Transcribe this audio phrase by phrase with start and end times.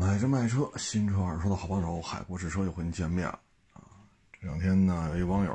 [0.00, 3.38] 买车卖车，新车二手车的好帮手，海阔试车又和您见面了
[3.74, 3.84] 啊！
[4.32, 5.52] 这两天呢，有一网友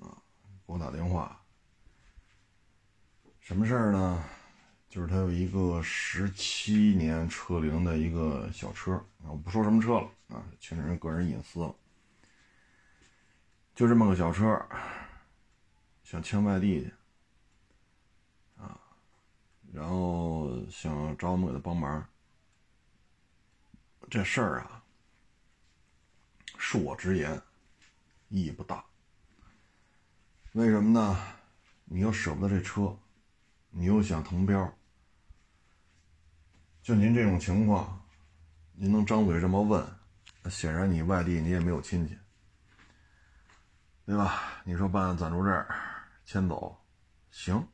[0.00, 0.16] 啊
[0.66, 1.38] 给我打电话，
[3.38, 4.24] 什么事儿呢？
[4.88, 11.74] 就是他有一个十七年车龄的一个小车，我不说什么车了啊，牵扯人个人隐私了。
[13.74, 14.58] 就这么个小车，
[16.02, 16.94] 想迁外地去
[18.56, 18.80] 啊，
[19.70, 22.02] 然后想找我们给他帮忙。
[24.10, 24.82] 这事儿啊，
[26.58, 27.40] 恕我直言，
[28.28, 28.84] 意义不大。
[30.54, 31.16] 为什么呢？
[31.84, 32.98] 你又舍不得这车，
[33.70, 34.68] 你又想腾标。
[36.82, 38.04] 就您这种情况，
[38.72, 39.86] 您能张嘴这么问，
[40.50, 42.18] 显然你外地你也没有亲戚，
[44.04, 44.60] 对吧？
[44.64, 45.66] 你说办暂住证
[46.24, 46.76] 迁走，
[47.30, 47.64] 行。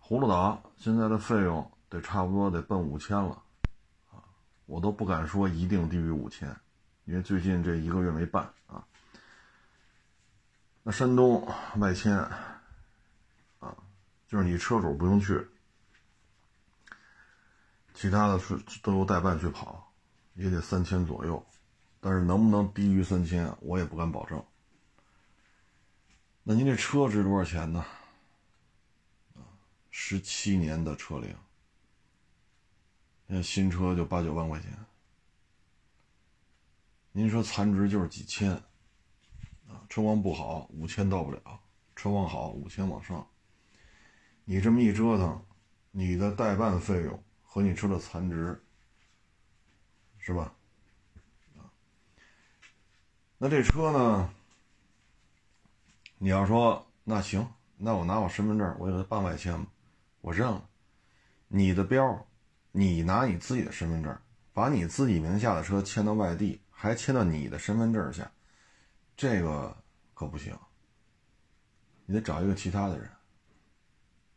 [0.00, 3.42] 葫芦岛现在的费用得差不多得奔五千了。
[4.66, 6.56] 我都不敢说一定低于五千，
[7.04, 8.86] 因为最近这一个月没办啊。
[10.82, 11.46] 那山东
[11.76, 13.76] 外迁啊，
[14.26, 15.46] 就是你车主不用去，
[17.94, 19.92] 其他的是都由代办去跑，
[20.34, 21.44] 也得三千左右，
[22.00, 24.44] 但是能不能低于三千，我也不敢保证。
[26.42, 27.84] 那您这车值多少钱呢？
[29.90, 31.36] 十七年的车龄。
[33.34, 34.70] 那新车就八九万块钱，
[37.12, 38.52] 您说残值就是几千，
[39.66, 41.58] 啊，车况不好五千到不了，
[41.96, 43.26] 车况好五千往上。
[44.44, 45.42] 你这么一折腾，
[45.92, 48.62] 你的代办费用和你车的残值，
[50.18, 50.54] 是吧？
[51.56, 51.72] 啊，
[53.38, 54.30] 那这车呢？
[56.18, 59.70] 你要说那行，那我拿我身份证，我给他办外迁吧，
[60.20, 60.68] 我认了，
[61.48, 62.26] 你的标。
[62.72, 64.18] 你拿你自己的身份证，
[64.52, 68.30] 把你自己名下的车迁到外地，还迁到你的身份证下，
[69.16, 69.76] 这个
[70.14, 70.56] 可不行。
[72.06, 73.08] 你得找一个其他的人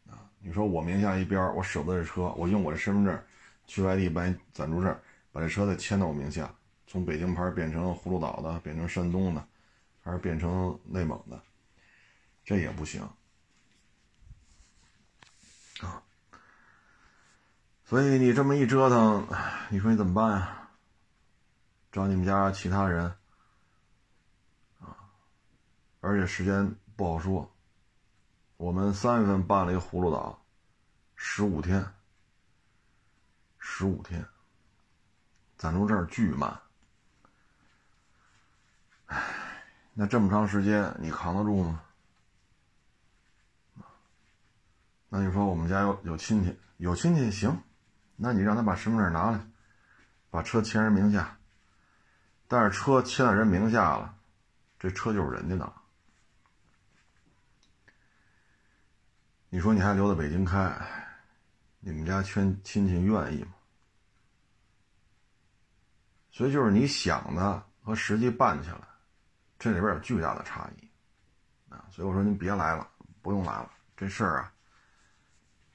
[0.09, 0.29] 啊！
[0.39, 3.23] 你说我名下一边，我舍不得这车，我用我这身份证
[3.65, 4.95] 去外地办暂住证，
[5.31, 6.53] 把这车再迁到我名下，
[6.85, 9.47] 从北京牌变成葫芦岛的，变成山东的，
[10.01, 11.41] 还是变成内蒙的，
[12.43, 13.01] 这也不行
[17.87, 19.27] 所以你这么一折腾，
[19.69, 20.69] 你说你怎么办呀？
[21.91, 23.05] 找你们家其他人
[24.79, 24.97] 啊，
[26.01, 27.49] 而且时间不好说。
[28.57, 30.43] 我们三月份办了一个葫芦岛，
[31.15, 31.85] 十五天，
[33.59, 34.25] 十五天，
[35.55, 36.59] 暂住证巨慢。
[39.05, 39.63] 唉，
[39.93, 41.83] 那这么长时间你扛得住吗？
[45.09, 47.61] 那你说我们家有有亲戚，有亲戚行。
[48.15, 49.39] 那你让他把身份证拿来，
[50.29, 51.37] 把车签人名下。
[52.47, 54.15] 但是车签了人名下了，
[54.79, 55.73] 这车就是人家的。
[59.49, 60.71] 你说你还留在北京开，
[61.79, 63.53] 你们家圈亲戚愿意吗？
[66.29, 68.81] 所以就是你想的和实际办起来，
[69.57, 70.89] 这里边有巨大的差异
[71.73, 71.85] 啊！
[71.89, 72.87] 所以我说您别来了，
[73.21, 74.53] 不用来了，这事儿啊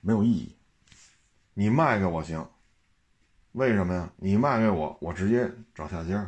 [0.00, 0.56] 没有意义。
[1.60, 2.42] 你卖给我行，
[3.52, 4.10] 为什么呀？
[4.16, 6.26] 你卖给我，我直接找下家，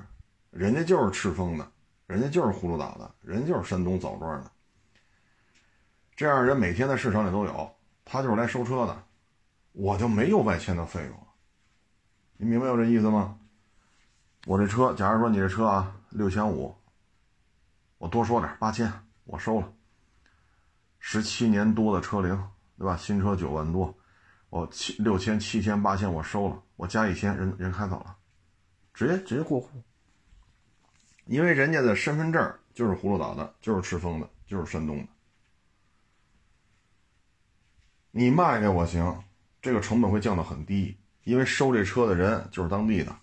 [0.50, 1.66] 人家就是赤峰的，
[2.06, 4.53] 人家就是葫芦岛的，人家就是山东枣庄的。
[6.15, 9.04] 这样人每天在市场里都有，他就是来收车的，
[9.72, 11.26] 我就没有外迁的费用。
[12.37, 13.38] 你明白我这意思吗？
[14.44, 16.76] 我这车，假如说你这车啊六千五，
[17.97, 18.93] 我多说点八千，
[19.25, 19.72] 我收了。
[20.99, 22.37] 十七年多的车龄，
[22.76, 22.99] 对吧？
[22.99, 23.97] 新车九万多。
[24.52, 28.14] 我七六千七千八千我收了，我加一千，人人开走了，
[28.92, 29.82] 直接直接过户，
[31.24, 35.06] 因为人家的身份证就是葫芦岛的，就是赤峰的，就是山东的。
[38.10, 39.24] 你卖给我行，
[39.62, 43.16] 这个成本会降到很低，因为收这车的人就是当地的。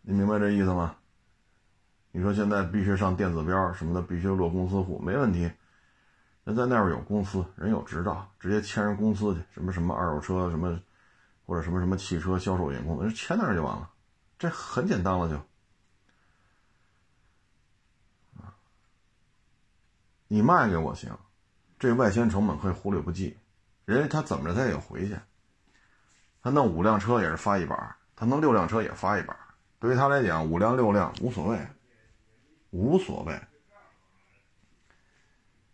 [0.00, 0.96] 你明白这意思吗？
[2.10, 5.48] 你说现在必须上电子标什么的，必须落公司户，没问题。
[6.44, 10.80] 人在那边有公司，人有执照，直接签人公司去，什么什么二手车什么，
[11.46, 13.88] 或者什么什么汽车销售员工，人签那儿就完了，
[14.38, 15.40] 这很简单了就。
[20.26, 21.16] 你卖给我行，
[21.78, 23.36] 这外迁成本可以忽略不计，
[23.84, 25.16] 人家他怎么着他也回去，
[26.40, 29.36] 他弄五辆车也是发一板，他弄六辆车也发一板，
[29.78, 31.68] 对于他来讲五辆六辆无所谓，
[32.70, 33.40] 无所谓。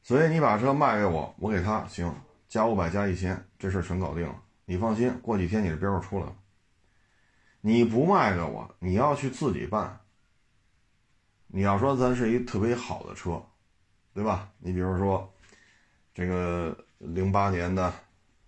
[0.08, 2.10] 所以你把车卖给我，我给他行，
[2.48, 4.42] 加五百加一千，这事全搞定了。
[4.64, 6.34] 你放心，过几天你的标就出来了。
[7.60, 10.00] 你不卖给我，你要去自己办。
[11.48, 13.44] 你要说咱是一特别好的车，
[14.14, 14.50] 对吧？
[14.60, 15.30] 你比如说
[16.14, 17.92] 这个零八年的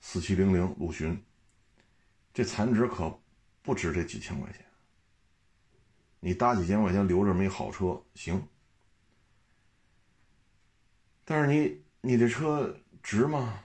[0.00, 1.22] 四七零零陆巡，
[2.32, 3.14] 这残值可
[3.60, 4.64] 不值这几千块钱。
[6.20, 8.42] 你搭几千块钱留着没好车行，
[11.30, 12.74] 但是你你这车
[13.04, 13.60] 值吗？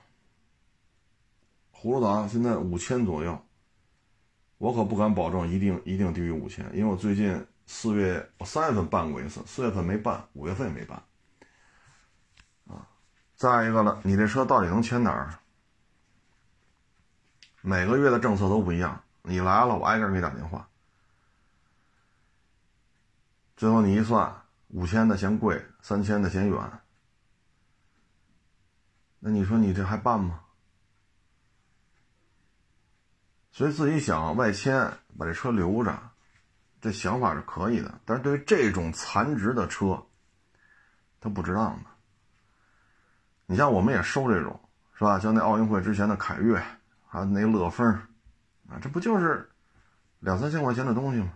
[1.73, 3.43] 葫芦岛现在五千左右，
[4.59, 11.01] 我可不敢保证一定一定低于五千，因为我最近四月我三月份办过一次，四月份没办，五月份也没办。
[12.67, 12.87] 啊，
[13.35, 15.33] 再一个了，你这车到底能签哪儿？
[17.61, 20.69] 每个月的政策都不一样，你来了我挨个给你打电话。
[23.57, 26.79] 最后你一算，五千的嫌贵，三千的嫌远，
[29.27, 30.39] 那你说你这还办吗？
[33.51, 35.97] 所以自己想外迁，把这车留着，
[36.79, 37.99] 这想法是可以的。
[38.05, 40.05] 但是对于这种残值的车，
[41.19, 41.89] 他不值当的。
[43.47, 44.59] 你像我们也收这种，
[44.93, 45.17] 是吧？
[45.17, 46.63] 像那奥运会之前的凯越，
[47.07, 47.87] 还有那乐风，
[48.69, 49.49] 啊，这不就是
[50.19, 51.33] 两三千块钱的东西吗？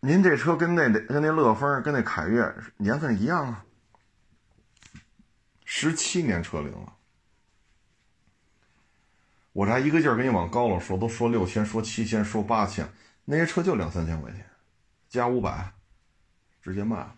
[0.00, 3.64] 您这车跟那跟那乐风跟那凯越年份一样啊，
[5.72, 6.96] 十七年车龄了。
[9.52, 12.92] 我这还一个劲儿给你往高了说，都说六千，说七千，说八千，
[13.24, 14.44] 那些车就两三千块钱，
[15.08, 15.72] 加五百，
[16.60, 17.14] 直接卖了，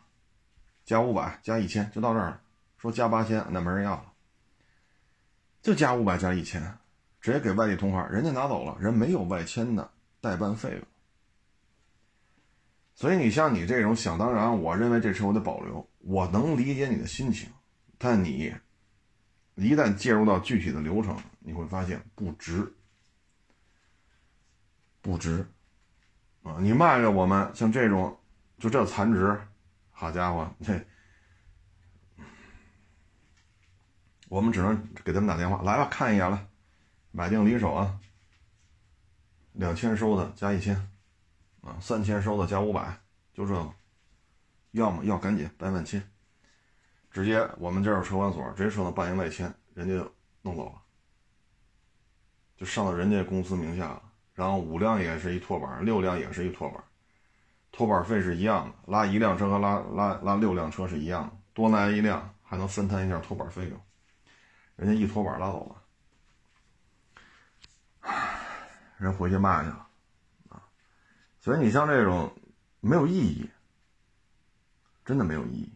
[0.85, 2.43] 加五百加一千就到这儿了。
[2.77, 4.13] 说加八千那没人要了，
[5.63, 6.61] 就加五百加一千，
[7.23, 9.91] 直接给外地同行，人家拿走了，人没有外迁的
[10.21, 10.83] 代办费用。
[12.95, 15.89] 所以你像你这种想当然，我认为这车我得保留。
[16.01, 17.49] 我能理解你的心情，
[18.05, 18.53] 但你
[19.55, 22.75] 一旦介入到具体的流程，你会发现不值，
[25.01, 25.47] 不值
[26.43, 26.57] 啊！
[26.59, 28.19] 你卖给我们像这种，
[28.59, 29.41] 就这残值，
[29.93, 30.85] 好家伙，这
[34.29, 36.49] 我们只能给他们打电话，来吧，看一眼了，
[37.13, 38.01] 买定离手啊，
[39.53, 40.89] 两千收的加一千。
[41.61, 42.99] 啊，三千收的加五百，
[43.33, 43.73] 就这个，
[44.73, 46.12] 要么要赶紧办万签，
[47.13, 50.81] 直接我们这儿有车管所，直接上到办一外迁，人家就弄走了，
[52.57, 54.03] 就上到人家公司名下了。
[54.35, 56.83] 然后五辆也是一拖板，六辆也是一拖板，
[57.71, 63.79] 拖板费是一样的，拉一辆车和拉拉拉六辆车是一样的，多来一辆还能分摊一下拖板费用，
[64.77, 65.77] 人家一拖板拉走
[68.01, 68.11] 了，
[68.97, 69.87] 人回去骂去了
[70.49, 70.63] 啊。
[71.41, 72.33] 所以你像这种
[72.81, 73.51] 没有意义，
[75.05, 75.73] 真的没有意义！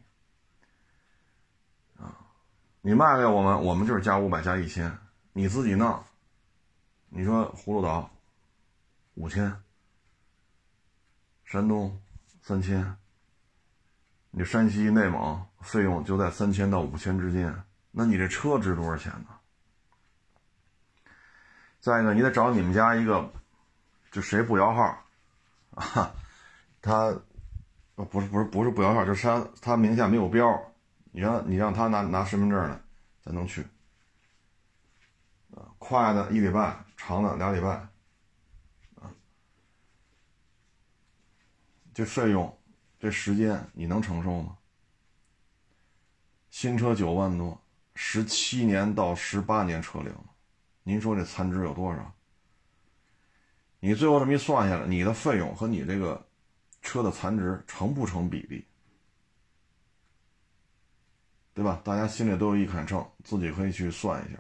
[2.87, 4.97] 你卖给我们，我们就是加五百加一千，
[5.33, 6.05] 你自己弄。
[7.09, 8.09] 你说葫芦岛
[9.15, 9.53] 五千，
[11.45, 12.01] 山东
[12.41, 12.97] 三千，
[14.31, 17.53] 你山西、内蒙费用就在三千到五千之间，
[17.91, 19.27] 那你这车值多少钱呢？
[21.81, 23.29] 再一个，你得找你们家一个，
[24.13, 25.05] 就谁不摇号。
[25.75, 26.15] 啊，
[26.81, 27.13] 他，
[27.97, 30.73] 不是不是不是不摇号，就是他他名下没有标，
[31.17, 32.79] 你让你让他拿拿身份证来，
[33.25, 33.63] 才能去。
[35.55, 37.69] 啊，快的一礼拜，长的俩礼拜，
[38.97, 39.09] 啊，
[41.95, 42.55] 这费用，
[43.01, 44.59] 这时间你能承受吗？
[46.51, 47.59] 新车九万多，
[47.95, 50.15] 十七年到十八年车龄，
[50.83, 52.13] 您说这残值有多少？
[53.81, 56.29] 你最后这么一算下来，你的费用和你这个
[56.83, 58.67] 车的残值成不成比例？
[61.57, 61.81] 对吧？
[61.83, 64.39] 大家心里都有一杆秤，自己可以去算一下。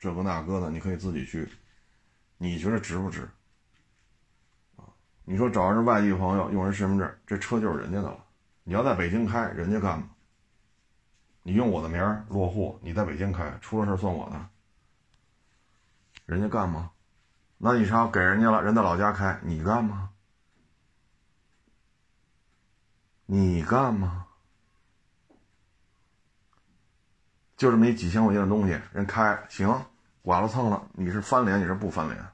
[0.00, 1.48] 这个那个的，你可以自己去，
[2.38, 3.22] 你觉得值不值？
[4.74, 4.82] 啊，
[5.24, 8.18] 你说找人外地朋友用人身份证，这车就是人家的了。
[8.64, 10.10] 你要在北京开，人家干吗？
[11.44, 14.48] 你用我的名儿落户，你在北京开，出了事算我的，
[16.26, 16.90] 人家干吗？
[17.58, 18.60] 那你啥给人家了？
[18.60, 20.10] 人在老家开，你干吗？
[23.26, 24.21] 你干吗？
[27.62, 29.68] 就这么一几千块钱的东西，人开行，
[30.22, 32.26] 剐了蹭了，你是翻脸，你是不翻脸？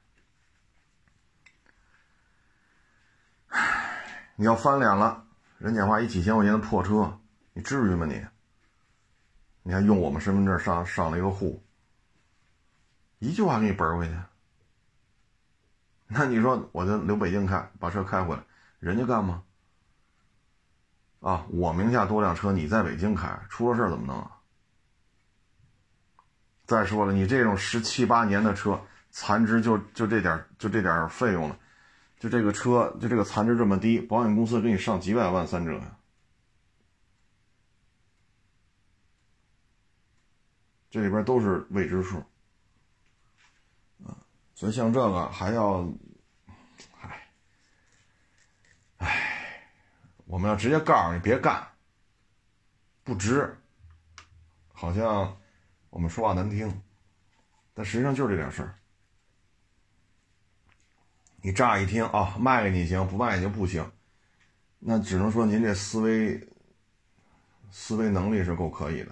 [3.49, 5.27] 唉，你要翻脸了，
[5.59, 7.21] 人家花一几千块钱的破车，
[7.53, 8.27] 你至于吗你？
[9.65, 11.63] 你还用我们身份证上上了一个户，
[13.19, 14.15] 一句话给你本回去。
[16.07, 18.43] 那你说我就留北京开，把车开回来，
[18.79, 19.43] 人家干吗？
[21.21, 24.37] 啊，我名下多辆车，你在北京开，出了事怎么弄啊？
[26.69, 28.79] 再说了，你这种十七八年的车，
[29.11, 31.59] 残值就就这点就这点费用了，
[32.19, 35.97] 就这个车就这个残值这么低，保险公司给你上几百万三折呀。
[40.91, 42.19] 这里边都是未知数，
[44.05, 44.13] 啊，
[44.55, 45.91] 所以像这个还要，
[47.01, 47.31] 唉，
[48.99, 49.73] 唉，
[50.27, 51.67] 我们要直接告诉你别干，
[53.05, 53.59] 不值，
[54.75, 55.38] 好像
[55.99, 56.81] 我们说话难听，
[57.75, 58.79] 但实际上就是这点事儿。
[61.43, 63.85] 你乍一听啊，卖给你行，不卖你就不行，
[64.79, 66.49] 那只能说您这思维
[67.73, 69.11] 思维能力是够可以的。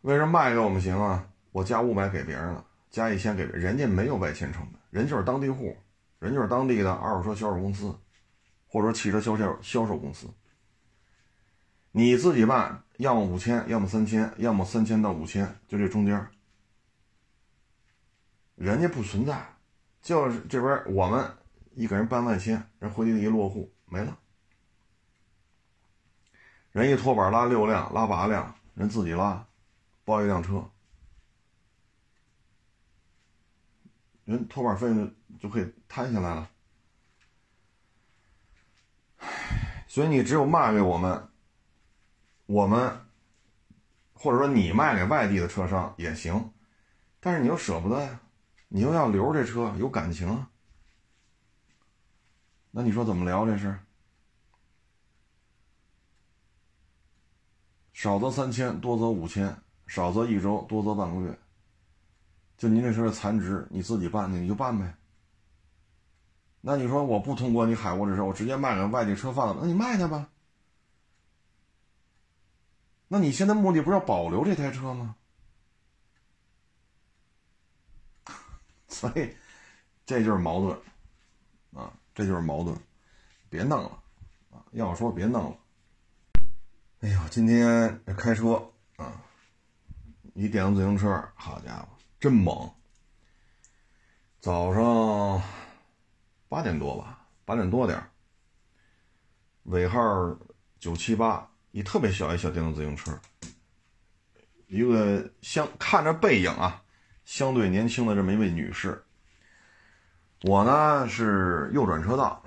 [0.00, 1.28] 为什么卖给我们行啊？
[1.52, 5.76] 我加五百给别人了，加一千给人家没有外迁成本，人就是当地户，
[6.20, 7.94] 人就是当地的二手车销售公司，
[8.66, 10.26] 或者说汽车销售销售公司。
[11.90, 16.28] 你自己办，要么五千，要么三千，要么三千到五千，就这中间。
[18.54, 19.46] 人家不存在，
[20.00, 21.30] 就是这边我们
[21.74, 24.18] 一给人办外迁，人回去一落户没了，
[26.72, 29.46] 人一拖板拉六辆，拉八辆，人自己拉。
[30.06, 30.70] 包一辆车，
[34.24, 36.48] 人拖板费用就可以摊下来了。
[39.88, 41.28] 所以你只有卖给我们，
[42.46, 43.00] 我们
[44.14, 46.52] 或者说你卖给外地的车商也行，
[47.20, 48.20] 但是你又舍不得呀，
[48.68, 50.50] 你又要留这车，有感情啊。
[52.70, 53.78] 那你说怎么聊这事？
[57.92, 59.56] 少则三千，多则五千。
[59.86, 61.38] 少则一周，多则半个月。
[62.58, 64.94] 就您这车的残值，你自己办去，你就办呗。
[66.60, 70.28] 那你说我不通过你海沃这车，我直接卖给外地车贩子，那你卖去吧。
[73.08, 75.16] 那你现在目的不是要保留这台车吗？
[78.88, 79.34] 所以
[80.04, 80.78] 这就是矛盾
[81.74, 82.76] 啊，这就是矛盾，
[83.48, 84.02] 别弄了
[84.50, 84.64] 啊！
[84.72, 85.56] 要说别弄了。
[87.00, 89.22] 哎呦，今天开车啊。
[90.34, 91.88] 一电动自行车，好家伙，
[92.20, 92.70] 真猛！
[94.38, 95.42] 早上
[96.48, 98.10] 八点多吧，八点多点
[99.62, 99.98] 尾号
[100.78, 103.18] 九七八，一特别小一小电动自行车，
[104.66, 106.82] 一个相看着背影啊，
[107.24, 109.04] 相对年轻的这么一位女士。
[110.42, 112.42] 我呢是右转车道，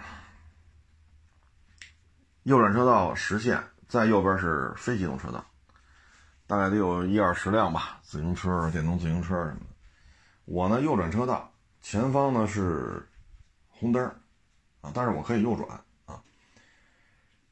[2.44, 5.46] 右转车道实线，在右边是非机动车道。
[6.48, 9.66] 大概得有一二十辆吧，自行车、电动自行车什么的。
[10.46, 13.08] 我呢，右转车道前方呢是
[13.68, 14.04] 红灯
[14.82, 15.80] 啊，但是我可以右转。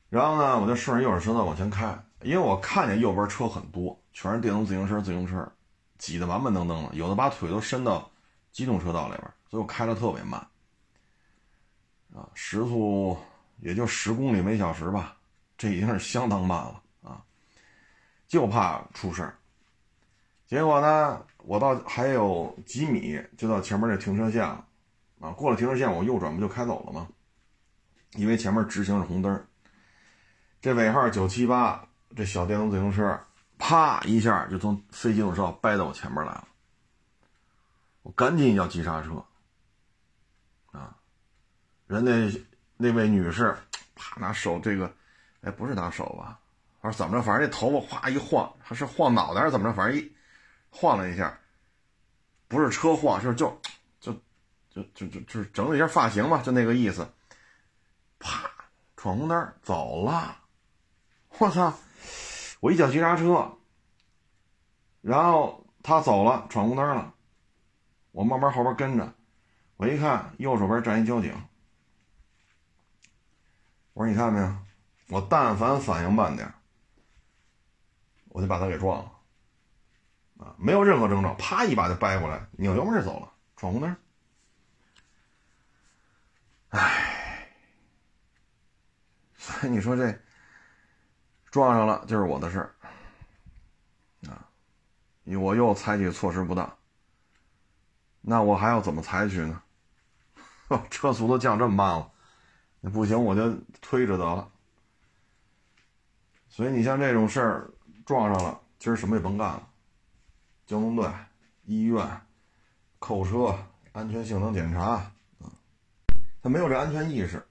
[0.09, 5.51] 然后呢，我就顺着右转车道往前开，因为我看见右边车很多，全是电动自行车、自行车，
[5.97, 8.09] 挤得满满登登的，有的把腿都伸到
[8.51, 10.39] 机动车道里边，所以我开的特别慢
[12.15, 13.17] 啊，时速
[13.59, 15.17] 也就十公里每小时吧，
[15.57, 17.21] 这已经是相当慢了啊。
[18.27, 19.35] 就怕出事儿，
[20.45, 24.65] 结果呢，我到还有几米就到前面这停车线了，
[25.19, 27.07] 啊，过了停车线我右转不就开走了吗？
[28.13, 29.45] 因为前面直行是红灯，
[30.67, 33.17] 这尾号九七八这小电动自行车，
[33.57, 36.45] 啪一下就从非机动车道掰到我前面来了，
[38.01, 39.25] 我赶紧要急刹车，
[40.73, 40.93] 啊，
[41.87, 42.29] 人那
[42.75, 43.55] 那位女士，
[43.95, 44.93] 啪拿手这个，
[45.39, 46.37] 哎，不是拿手吧？
[46.81, 47.23] 我说怎么着？
[47.23, 49.73] 反正这头发哗一晃，还是晃脑袋还是怎么着？
[49.73, 50.11] 反正一
[50.69, 51.39] 晃了一下，
[52.49, 53.61] 不是车晃，就是就
[54.01, 54.11] 就
[54.69, 57.09] 就就就就是整理一下发型嘛，就那个意思。
[58.19, 58.51] 啪，
[58.97, 60.39] 闯红灯走了。
[61.39, 61.73] 我操！
[62.59, 63.57] 我一脚急刹车，
[65.01, 67.13] 然后他走了，闯红灯了。
[68.11, 69.13] 我慢慢后边跟着，
[69.75, 71.31] 我一看右手边站一交警。
[73.93, 74.55] 我说你看没有？
[75.09, 76.51] 我但凡反应慢点。
[78.29, 79.11] 我就把他给撞了，
[80.37, 83.95] 啊，没有任何征兆，啪一把就掰过来，扭油门就走了，闯红灯。
[86.69, 87.47] 唉，
[89.37, 90.19] 所以你说这
[91.57, 92.69] 撞上了就是我的事儿，
[94.29, 94.45] 啊，
[95.25, 96.71] 我又采取措施不当，
[98.21, 99.59] 那我还要怎么采取呢？
[100.91, 102.11] 车速都降这么慢了，
[102.79, 104.47] 那不行，我就推着得了。
[106.47, 107.71] 所以你像这种事儿。
[108.05, 109.67] 撞上了，今儿什么也甭干了，
[110.65, 111.05] 交通队、
[111.65, 112.21] 医院、
[112.99, 113.53] 扣车、
[113.91, 115.51] 安全性能检查，啊，
[116.41, 117.45] 他没有这安全意识，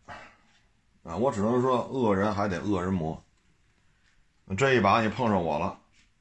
[1.03, 3.23] 啊，我只能说恶人还得恶人磨。
[4.55, 5.79] 这一把你碰上我了，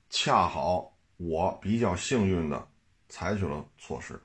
[0.10, 2.68] 恰好我比较幸运的
[3.08, 4.20] 采取了措施。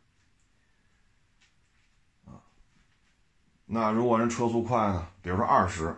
[2.24, 2.40] 啊，
[3.66, 5.06] 那如果人车速快呢？
[5.20, 5.94] 比如说二十，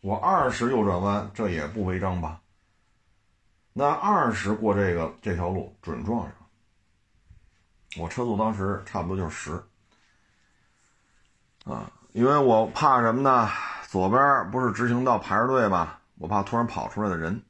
[0.00, 2.40] 我二十右转弯，这也不违章吧？
[3.72, 6.34] 那二十过这个这条路准撞上。
[7.96, 9.64] 我车速当时差不多就是十，
[11.64, 13.50] 啊，因为我怕什么呢？
[13.88, 15.98] 左边不是直行道排着队吗？
[16.16, 17.42] 我怕突然跑出来的人。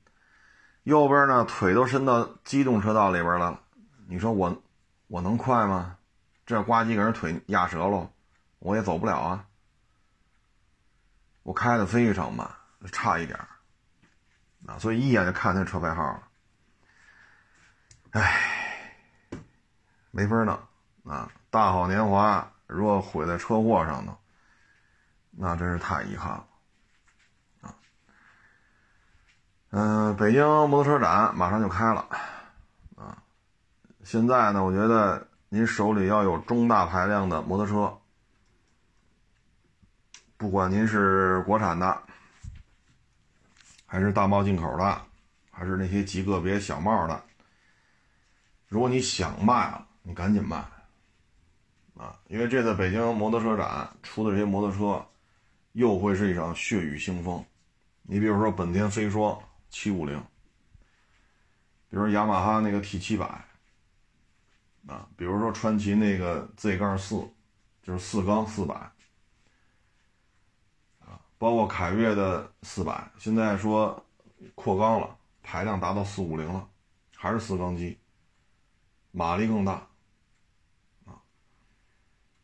[0.83, 3.61] 右边呢，腿都伸到机动车道里边了，
[4.07, 4.63] 你说我
[5.07, 5.97] 我能快吗？
[6.47, 8.11] 这呱唧给人腿压折了。
[8.59, 9.47] 我也走不了啊！
[11.43, 12.51] 我开的非常慢，
[12.91, 13.39] 差一点
[14.67, 16.23] 啊，所以一眼就看见车牌号了。
[18.13, 18.97] 唉，
[20.11, 20.59] 没法弄
[21.05, 21.31] 啊！
[21.51, 24.17] 大好年华如果毁在车祸上呢，
[25.31, 26.47] 那真是太遗憾了
[27.61, 27.77] 啊！
[29.77, 32.07] 嗯，北京摩托车展马上就开了
[32.95, 33.21] 啊！
[34.05, 37.99] 现在呢，我觉得您手里要有中大排量的摩托车。
[40.37, 42.03] 不管您是国产的，
[43.85, 45.03] 还是大贸进口的，
[45.51, 47.21] 还是那些极个别小贸的，
[48.69, 50.59] 如果你想卖了，你赶紧卖
[51.97, 52.15] 啊！
[52.29, 55.05] 因为这次北京摩托车展出的这些摩托车，
[55.73, 57.45] 又会是一场血雨腥风。
[58.03, 59.37] 你比如说本田飞霜
[59.75, 60.17] 七五零，
[61.91, 63.27] 比如雅马哈那个 T 七百，
[64.87, 67.29] 啊，比如说川崎那个 Z 杠四，
[67.83, 68.89] 就是四缸四百。
[71.37, 74.07] 包括凯越的四百，现在说
[74.55, 76.67] 扩缸了，排量达到四五零了，
[77.17, 77.99] 还是四缸机，
[79.11, 79.73] 马力更大
[81.05, 81.21] 啊。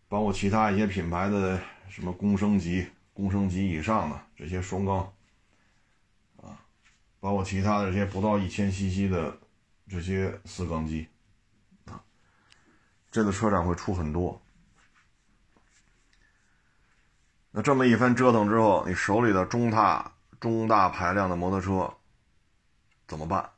[0.08, 5.10] 包括其他一些品牌的什么公升级、公升级以上的这些双缸，
[7.20, 9.38] 包括其他的这些不到一千 CC 的
[9.88, 11.06] 这些四缸机
[11.84, 12.02] 啊，
[13.10, 14.40] 这个车展会出很多。
[17.50, 21.92] 那这么一番折腾之后，你手里的中大中大排量的摩托车
[23.06, 23.50] 怎么办？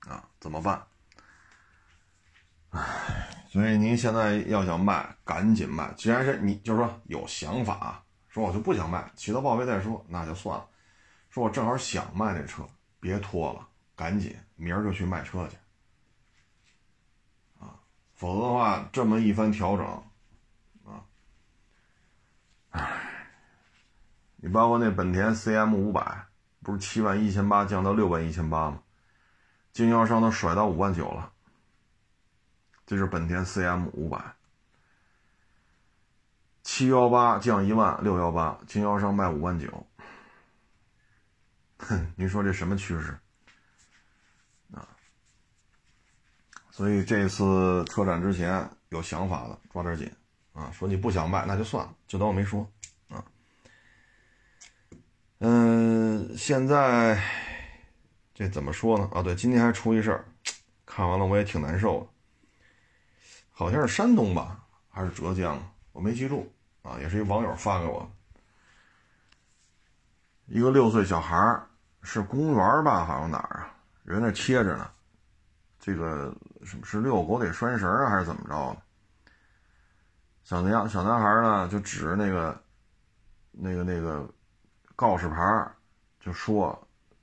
[0.00, 0.84] 啊，怎么办？
[2.70, 5.92] 唉，所以您现在要想卖，赶紧卖。
[5.94, 10.66] 既然是你就是说有想法，说我就不想卖，起到报废再说，那就算了。
[11.32, 12.62] 说我正好想卖这车，
[13.00, 13.66] 别拖了，
[13.96, 15.56] 赶紧明儿就去卖车去。
[17.58, 17.80] 啊，
[18.12, 19.86] 否则的话，这么一番调整。
[20.84, 21.02] 啊
[22.68, 23.26] 唉，
[24.36, 26.26] 你包括那本田 CM 五百，
[26.62, 28.82] 不是七万一千八降到六万一千八吗？
[29.72, 31.32] 经销商都甩到五万九了。
[32.84, 34.34] 这是本田 CM 五百，
[36.62, 39.86] 七幺八降一万六幺八，经销商卖五万九。
[41.82, 43.18] 哼， 您说这什么趋势
[44.72, 44.88] 啊？
[46.70, 50.10] 所以这次车展之前有想法的抓点紧。
[50.54, 52.70] 啊，说你不想卖，那就算了，就当我没说
[53.08, 53.24] 啊。
[55.38, 57.18] 嗯，现在
[58.34, 59.08] 这怎么说呢？
[59.14, 60.26] 啊，对，今天还出一事儿，
[60.84, 62.06] 看完了我也挺难受的。
[63.50, 65.58] 好像是山东吧，还是浙江，
[65.92, 66.98] 我没记住啊。
[67.00, 68.12] 也是一网友发给我，
[70.44, 71.62] 一个六岁小孩
[72.02, 73.74] 是公园吧，好像哪儿啊？
[74.04, 74.90] 人那切着呢，
[75.78, 76.34] 这个
[76.64, 78.82] 什么是遛狗得拴绳啊，还是怎么着的？
[80.42, 82.60] 小男小男孩呢，就指着那个、
[83.52, 84.28] 那个、那个
[84.96, 85.70] 告示牌
[86.18, 86.76] 就说：“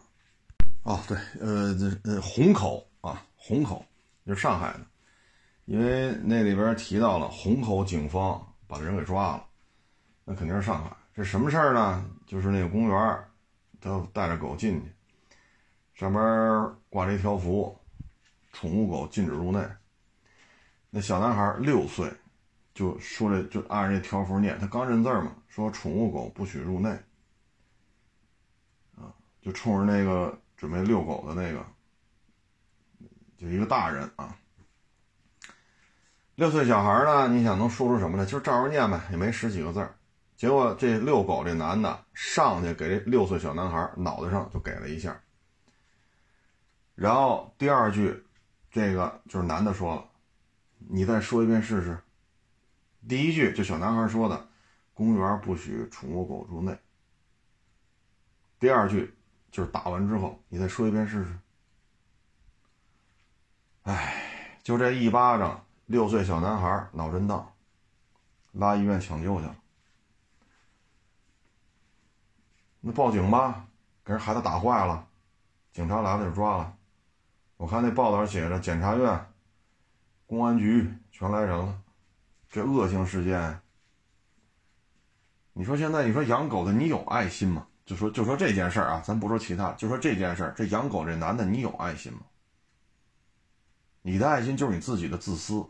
[0.84, 3.84] 哦，对，呃，这呃，虹口啊，虹口
[4.24, 4.86] 就是上海的，
[5.64, 9.44] 因为那里边提到了虹口警方把人给抓了，
[10.24, 10.96] 那肯定是上海。
[11.14, 12.04] 这什么事儿呢？
[12.26, 13.24] 就是那个公园，
[13.80, 14.92] 他带着狗进去，
[15.94, 16.22] 上边
[16.88, 17.76] 挂着一条幅
[18.52, 19.60] ：“宠物狗禁止入内。”
[20.90, 22.12] 那小男孩六岁，
[22.74, 26.88] 就说这就按这条幅念，他刚认字嘛，说宠物狗不许入内，
[28.96, 31.66] 啊，就冲着那个准备遛狗的那个，
[33.36, 34.36] 就一个大人啊，
[36.36, 38.24] 六岁小孩呢，你想能说出什么来？
[38.24, 39.86] 就照着念呗，也没十几个字
[40.40, 45.20] 结果这遛狗这男的上去给这六岁小男孩脑袋上就给了一下，
[46.94, 48.24] 然后第二句，
[48.70, 50.08] 这个就是男的说了。
[50.78, 51.98] 你再说一遍试试。
[53.06, 54.48] 第一句就小男孩说的
[54.94, 56.74] ：“公园不许宠物狗入内。”
[58.58, 59.14] 第二句
[59.50, 61.38] 就是打完之后，你再说一遍试试。
[63.82, 67.52] 哎，就这一巴掌，六岁小男孩脑震荡，
[68.52, 69.56] 拉医院抢救去了。
[72.80, 73.66] 那报警吧，
[74.04, 75.06] 给人孩子打坏了，
[75.72, 76.76] 警察来了就抓了。
[77.56, 79.26] 我看那报道上写着检察院。
[80.26, 81.82] 公安局全来人了，
[82.48, 83.60] 这恶性事件。
[85.52, 87.66] 你说现在你说养狗的你有爱心吗？
[87.84, 92.20] 就说就说这件事儿啊，咱不说其他，就说这件事儿，这养狗这男的你有爱心吗？
[94.02, 95.68] 你的爱心就是你自己的自私。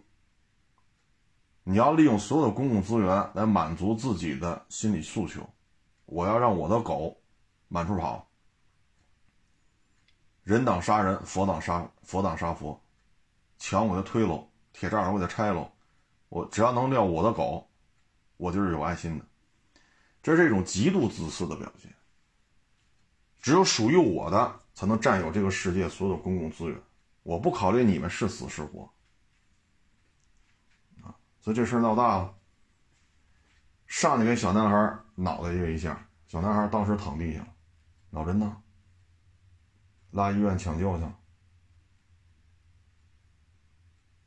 [1.64, 5.49] 你要利用所有的公共资源来满足自己的心理诉求，
[6.11, 7.16] 我要让我的狗
[7.68, 8.27] 满处跑。
[10.42, 12.79] 人挡杀人，佛挡杀佛挡杀佛，
[13.59, 15.70] 墙我就推喽，铁栅栏我就拆喽，
[16.29, 17.68] 我只要能撂我的狗，
[18.37, 19.25] 我就是有爱心的。
[20.23, 21.94] 这是一种极度自私的表现。
[23.40, 26.83] 只有属于我的才能占有这个世界所有的公共资源，
[27.23, 28.90] 我不考虑你们是死是活。
[31.03, 32.35] 啊，所以这事闹大了，
[33.87, 37.48] 上去给小男孩脑袋一下，小男孩当时躺地下了，
[38.09, 38.62] 脑震荡，
[40.12, 41.14] 拉医院抢救去了。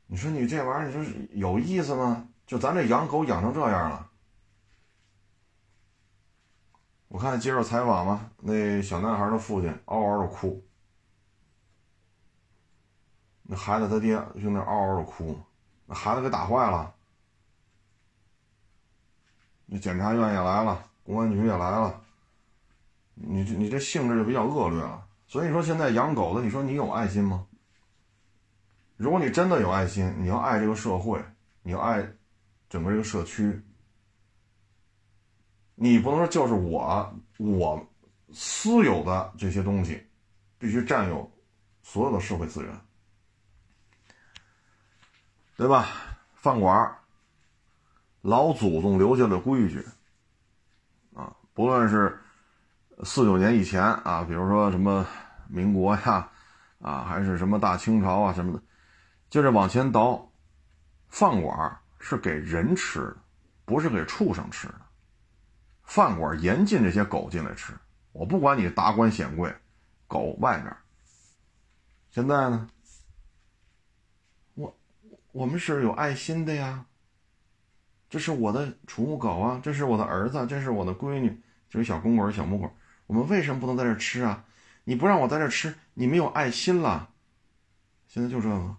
[0.06, 2.28] 你说你这玩意儿，你说有意思吗？
[2.46, 4.12] 就咱这养狗养成这样了。
[7.08, 10.64] 我看接受采访嘛，那小男孩的父亲嗷嗷的哭，
[13.42, 15.40] 那孩子他爹就那嗷嗷的哭，
[15.88, 16.94] 那孩子给打坏了。
[19.80, 22.02] 检察院也来了，公安局也来了，
[23.14, 25.08] 你这你这性质就比较恶劣了。
[25.28, 27.48] 所以说现在养狗的，你说你有爱心吗？
[28.96, 31.24] 如果你真的有爱心，你要爱这个社会，
[31.62, 32.08] 你要爱
[32.70, 33.62] 整个这个社区。
[35.76, 37.88] 你不能说就是我，我
[38.32, 40.06] 私有的这些东西，
[40.60, 41.30] 必须占有
[41.82, 42.80] 所有的社会资源，
[45.58, 45.88] 对吧？
[46.36, 46.96] 饭馆
[48.24, 49.86] 老祖宗留下的规矩
[51.14, 52.18] 啊，不论是
[53.04, 55.06] 四九年以前啊，比如说什么
[55.50, 56.32] 民国呀，
[56.80, 58.64] 啊，还是什么大清朝啊什么的，
[59.30, 60.32] 接着往前倒，
[61.10, 63.18] 饭馆是给人吃的，
[63.66, 64.76] 不是给畜生吃的。
[65.84, 67.74] 饭馆严禁这些狗进来吃，
[68.14, 69.54] 我不管你达官显贵，
[70.08, 70.74] 狗外面。
[72.10, 72.70] 现在呢，
[74.54, 74.74] 我
[75.34, 76.86] 我们是有爱心的呀。
[78.14, 81.36] 这是我的宠物狗啊，这是我的儿子，这是我的闺女，
[81.68, 82.72] 这是小公狗、小母狗。
[83.08, 84.46] 我们为什么不能在这吃啊？
[84.84, 87.10] 你不让我在这吃，你没有爱心了。
[88.06, 88.78] 现在就这个，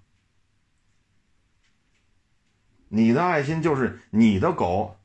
[2.91, 4.97] 你的爱心就是你的狗。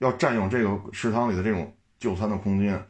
[0.00, 2.86] 要占用这个食堂里的这种就餐的空间，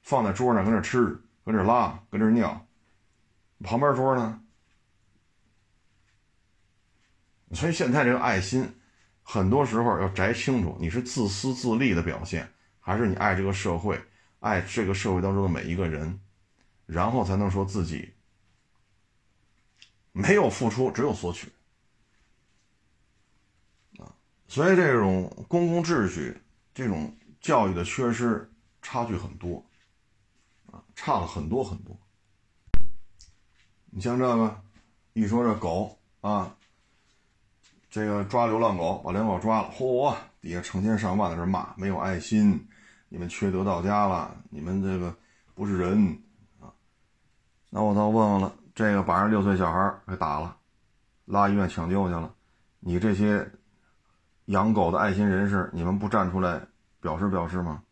[0.00, 2.66] 放在桌上跟这吃，跟这拉，跟这尿。
[3.62, 4.40] 旁边桌呢？
[7.52, 8.79] 所以现在这个爱心，
[9.32, 13.96] 很多时候要摘清楚，你是自私自利的表现，还是你爱这个社会，
[14.40, 16.20] 爱这个社会当中的每一个人，
[16.84, 18.12] 然后才能说自己
[20.10, 21.46] 没有付出，只有索取。
[24.00, 24.12] 啊，
[24.48, 26.36] 所以这种公共秩序。
[26.72, 28.50] 这种教育的缺失，
[28.82, 29.64] 差距很多，
[30.72, 31.96] 啊，差了很多很多。
[33.90, 34.62] 你像这个，
[35.12, 36.56] 一说这狗啊，
[37.90, 42.68] 这个抓流浪狗，把流浪狗抓了，嚯，底下成千上万的人骂，没有爱心，
[43.08, 45.14] 你们缺德到家了，你们这个
[45.54, 46.22] 不是人
[46.60, 46.72] 啊。
[47.68, 50.56] 那我倒问问了，这个把人六岁小孩给打了，
[51.24, 52.32] 拉医院抢救去了，
[52.78, 53.50] 你这些。
[54.46, 56.60] 养狗的爱心人士，你们不站出来
[57.00, 57.84] 表示表示吗？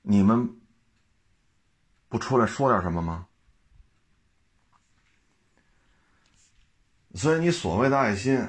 [0.00, 0.58] 你们
[2.08, 3.26] 不出来说点什么吗？
[7.16, 8.46] 所以你所谓的爱心，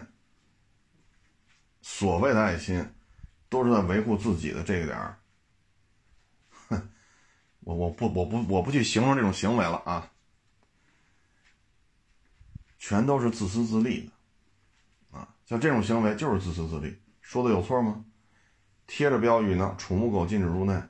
[1.81, 2.93] 所谓的爱心，
[3.47, 5.17] 都是在维护自己的这个点儿。
[6.67, 6.89] 哼，
[7.61, 10.11] 我我不我不我不去形容这种行为了啊，
[12.77, 14.11] 全都是自私自利
[15.11, 15.33] 的啊。
[15.45, 18.03] 像这种行为就是自私自利，说的有错吗？
[18.85, 20.81] 贴着标语呢，宠物狗禁止入内。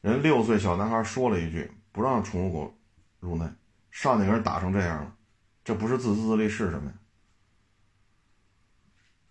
[0.00, 2.78] 人六岁小男孩说了一句不让宠物狗
[3.20, 3.46] 入内，
[3.90, 5.16] 上去给人打成这样了，
[5.68, 6.96] 这不是自私自利是什么呀？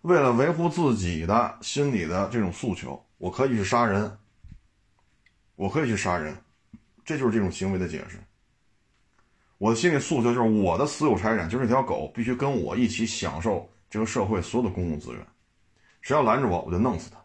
[0.02, 4.15] 为了维护自己的心理的这种诉求，我可以去杀人，
[5.56, 6.38] 我可以去杀人，
[7.04, 8.19] 这就是这种行为的解释。
[9.58, 13.67] 我的心理诉求就是我的私有财产，就是这条狗必须跟我一起享受。
[13.89, 15.28] 这个社会所有的公共资源，
[16.02, 17.17] 谁要拦着我，我就弄死他。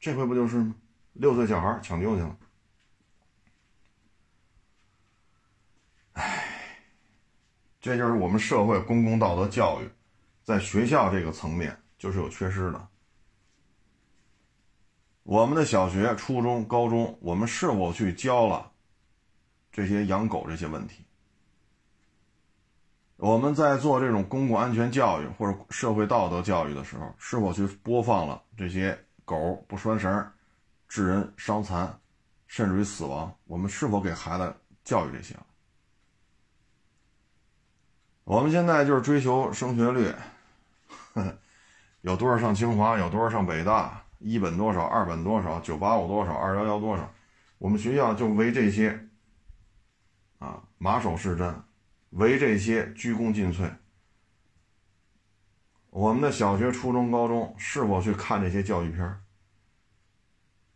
[0.00, 0.74] 这回不就是吗？
[1.12, 2.36] 六岁小孩抢救去了。
[7.82, 9.90] 这就是我们社会公共道德教育，
[10.44, 12.88] 在学校这个层面就是有缺失的。
[15.24, 18.70] 我们的小学、初中、高中，我们是否去教了
[19.72, 21.04] 这些养狗这些问题？
[23.16, 30.32] 我们在做这种公共安全教育或者社会道德教育的时候，是否去播放了这些狗不拴绳、
[30.88, 31.98] 致人伤残，
[32.46, 33.36] 甚至于死亡？
[33.46, 35.36] 我们是否给孩子教育这些？
[38.24, 40.12] 我们现在就是追求升学率，
[42.02, 47.12] 有多少上清华，有多少上北大，一本多少，二本多少，九八五多少，二幺幺多少？
[47.58, 49.08] 我们学校就为这些
[50.38, 51.54] 啊马首是瞻。
[52.10, 53.70] 为这些鞠躬尽瘁，
[55.88, 59.18] 我们的小学、初中、高中是否去看这些教育片？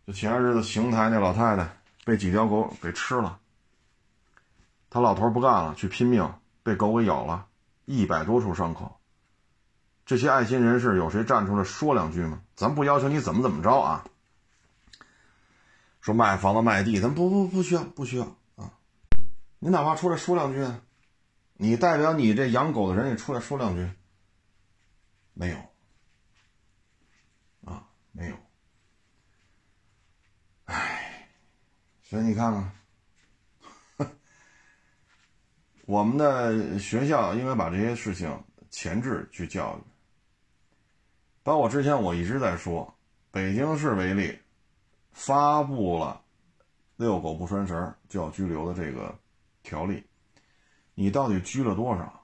[0.06, 1.68] 就前些日子邢台那老太太
[2.06, 3.38] 被几条狗给吃了，
[4.88, 6.26] 他老头不干了，去拼命，
[6.66, 7.46] 被狗给咬了，
[7.85, 8.98] 一百多处伤口。
[10.05, 12.42] 这些爱心人士有谁站出来说两句吗？
[12.57, 14.05] 咱不要求你怎么怎么着啊？
[16.00, 18.24] 说卖房子卖地，咱不不不需要不需要
[18.57, 18.72] 啊！
[19.61, 20.66] 你哪怕出来说两句。
[21.55, 23.88] 你代表你这养狗的人，也出来说两句，
[25.33, 25.57] 没有，
[27.64, 28.37] 啊，没有，
[30.64, 31.29] 哎，
[32.02, 32.72] 所以你看看，
[35.87, 38.29] 我们的学校应该把这些事情
[38.70, 39.83] 前置去教育。
[41.44, 42.92] 包括之前我一直在说，
[43.31, 44.37] 北京市为例，
[45.12, 46.20] 发布了
[46.96, 49.16] 遛狗不拴绳就要拘留的这个
[49.62, 50.03] 条例。
[50.94, 52.20] 你到底拘了多少？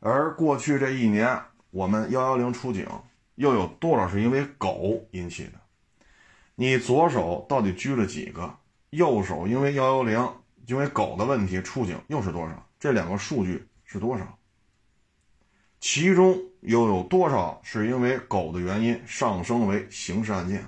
[0.00, 2.84] 而过去这一年，我们幺幺零出警
[3.36, 5.60] 又有多少是因为狗引起的？
[6.56, 8.58] 你左手到底拘了几个？
[8.90, 10.34] 右手因为幺幺零
[10.70, 12.64] 因为狗的问题出警又是多少？
[12.78, 14.38] 这两个数据是多少？
[15.80, 20.64] 其中又有多少是因为狗的原因上升为刑事案件？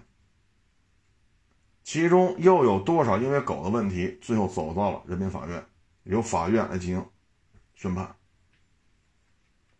[1.85, 5.65] 其中又有多少因为狗的问题最后走到了人民法院？
[6.03, 7.07] 由法院来进行
[7.77, 8.12] 宣判。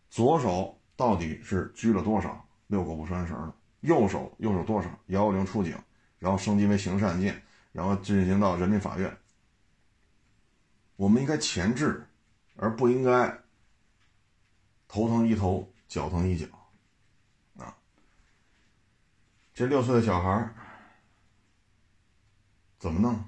[0.09, 3.53] 左手到底是拘了多少遛狗不拴绳的？
[3.81, 5.77] 右手又是多少幺幺零出警，
[6.17, 9.17] 然后升级为刑事案件，然后进行到人民法院？
[10.95, 12.07] 我们应该前置，
[12.55, 13.39] 而不应该
[14.87, 16.45] 头疼医头，脚疼医脚。
[17.57, 17.75] 啊，
[19.53, 20.53] 这六岁的小孩
[22.77, 23.23] 怎么弄？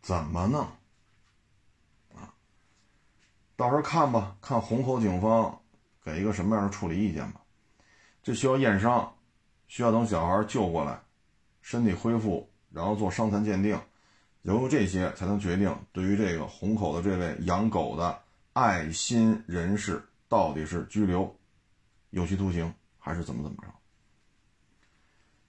[0.00, 0.60] 怎么弄？
[2.14, 2.34] 啊
[3.56, 5.62] 到时候看吧，看虹口警方
[6.02, 7.42] 给一个什么样的处理意见吧。
[8.22, 9.14] 这需要验伤，
[9.66, 11.02] 需要等小孩救过来，
[11.60, 13.78] 身体恢复，然后做伤残鉴定，
[14.42, 18.18] 由这些才能决定对于这个虹口的这位养狗的
[18.52, 21.34] 爱心人士到底是拘留、
[22.10, 23.68] 有期徒刑还是怎么怎么着。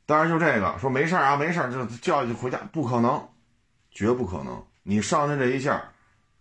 [0.05, 3.29] 当然，就这个说没事啊，没事就叫就回家，不可能，
[3.91, 4.63] 绝不可能。
[4.83, 5.83] 你上去这一下。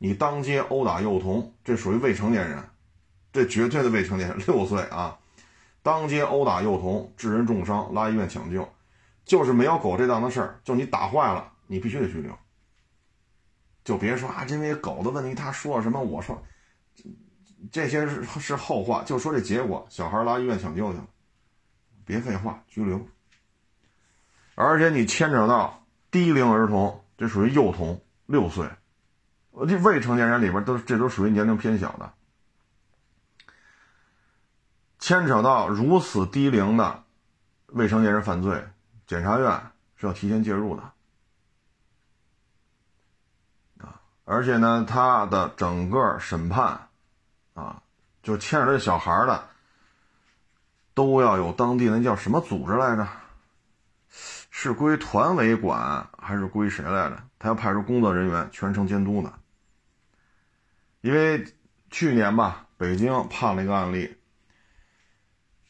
[0.02, 2.64] 你当街殴打幼童，这属于未成年人，
[3.34, 5.18] 这绝对的未成年人， 六岁啊！
[5.82, 8.66] 当街殴打幼童，致人重伤，拉医院抢救，
[9.26, 10.58] 就是没有狗这档子事儿。
[10.64, 12.36] 就你打坏了，你必须得拘留。
[13.84, 16.44] 就别说啊，因为狗的问题，他说了什么，我说
[17.70, 21.06] 这些是是后话，就说这结果，小孩拉医院抢救去了，
[22.04, 23.08] 别废话，拘留。
[24.56, 28.68] 而且你牵扯到低龄儿童，这属于幼童，六岁。
[29.68, 32.12] 这未成年人里边都这都属于年龄偏小的，
[34.98, 37.04] 牵扯到如此低龄的
[37.66, 38.64] 未成年人犯罪，
[39.06, 39.62] 检察院
[39.96, 40.82] 是要提前介入的
[43.78, 44.00] 啊！
[44.30, 46.86] 而且呢，他的整个审判
[47.54, 47.82] 啊，
[48.22, 49.48] 就牵扯这小孩的，
[50.94, 53.08] 都要有当地那叫什么组织来着？
[54.52, 57.20] 是归团委管还是归谁来着？
[57.40, 59.34] 他要派出工作人员全程监督呢。
[61.00, 61.44] 因为
[61.90, 64.16] 去年吧，北京判了一个案例，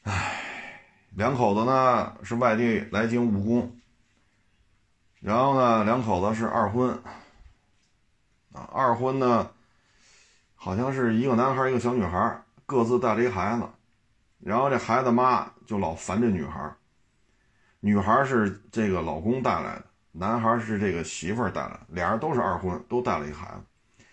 [0.03, 0.83] 唉，
[1.15, 3.81] 两口子呢是外地来京务工，
[5.21, 7.03] 然后呢，两口子是二婚，
[8.53, 9.51] 啊，二婚呢，
[10.55, 13.69] 好像是一个男孩一个小女孩，各自带了一孩子，
[14.41, 16.75] 然后这孩子妈就老烦这女孩，
[17.81, 24.05] 女孩是这个老公带来的，男孩是这个媳妇带来的，俩人都是二婚，都带了一孩子。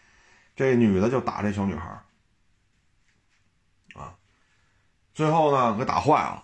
[0.55, 1.89] 这女的就打这小女孩
[3.93, 4.15] 啊，
[5.13, 6.43] 最后呢给打坏了，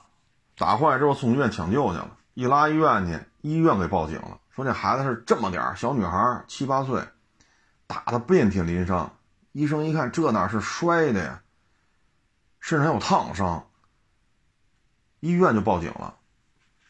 [0.55, 7.03] 打坏之后送医院抢救去了，一拉医院去，医院给报警了，说这孩子是这么点小女孩，七八岁，
[7.87, 9.11] 打的遍体鳞伤。
[9.51, 11.41] 医生一看，这哪是摔的呀，
[12.59, 13.67] 身上还有烫伤。
[15.19, 16.15] 医院就报警了，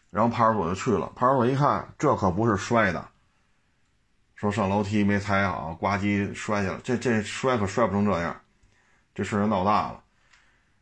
[0.10, 3.10] 然后派出所就去了，派出所一看，这可不是摔的。
[4.36, 8.42] 说上楼梯没踩好，呱唧摔下来，这这摔可摔不成这样，
[9.14, 10.04] 这事儿闹大了。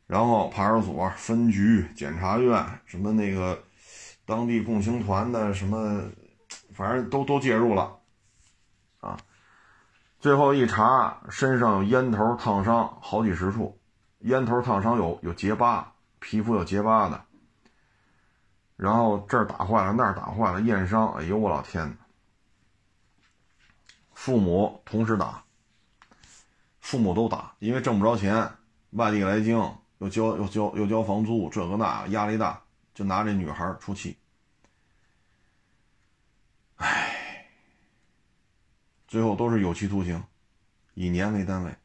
[0.07, 3.63] 然后派出所、分局、检察院，什么那个
[4.25, 6.01] 当地共青团的什么，
[6.73, 7.97] 反正都都介入了，
[10.21, 13.77] 最后一查，身上有烟头烫伤好几十处，
[14.19, 17.25] 烟头烫伤有有结疤，皮肤有结疤的，
[18.77, 21.97] 然后这儿打坏了，那儿打坏了，验伤，哎呦我老天！
[24.13, 25.43] 父母同时打，
[26.79, 28.47] 父母都打，因为挣不着钱，
[28.91, 29.59] 外地来京。
[29.97, 32.59] 又交又交又交房租，这个那压力大，
[32.91, 34.17] 就拿这女孩出气。
[36.77, 37.20] 哎，
[39.11, 40.23] 最后都是有期徒刑，
[40.93, 41.75] 以年为单位。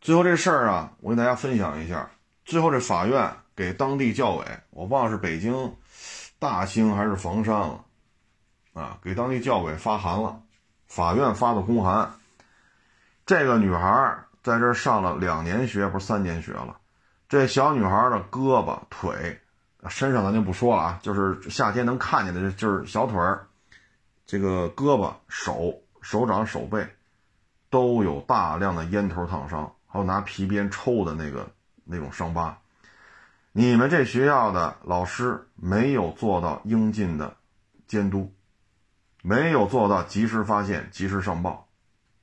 [0.00, 2.08] 最后这事儿啊，我给大家分享一下。
[2.44, 5.74] 最后这法院给当地教委，我忘了是北京
[6.38, 7.84] 大兴还是房山了，
[8.74, 10.40] 啊，给当地教委发函了，
[10.86, 12.14] 法院发的公函。
[13.26, 16.78] 这个女孩在这上了两年学，不是三年学了。
[17.28, 19.40] 这小女孩的胳膊、腿、
[19.88, 23.48] 身上咱就不说了啊，就是夏天能看见的，就是小腿儿，
[24.24, 26.86] 这个胳膊、手、手掌、手背，
[27.70, 31.50] 都有大量的烟头烫伤，还有拿皮鞭抽的那个
[31.82, 32.58] 那种伤疤。
[33.52, 37.34] 你们这学校的老师没有做到应尽的
[37.86, 38.30] 监督，
[39.22, 41.66] 没有做到及时发现、及时上报。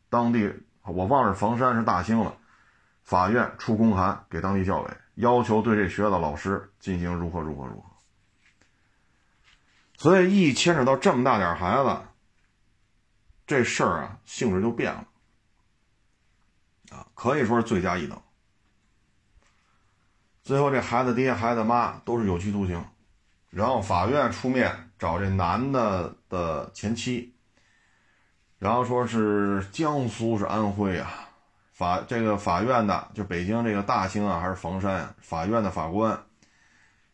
[0.10, 2.36] 当地我忘了房山是大兴了。
[3.04, 7.90] 法院出公函给当地教委，要求对这学校的老师进行如何如何如何。
[9.98, 11.98] 所以一牵扯到这么大点孩子，
[13.52, 15.06] 这事儿啊性质就变了，
[16.90, 18.18] 啊，可以说是罪加一等。
[20.42, 22.82] 最后这孩子爹孩子妈都是有期徒刑，
[23.50, 27.36] 然后法院出面找这男的的前妻，
[28.58, 31.28] 然后说是江苏是安徽啊。
[31.74, 36.18] 法这个法院的就北京这个大兴啊，还是房山法院的法官，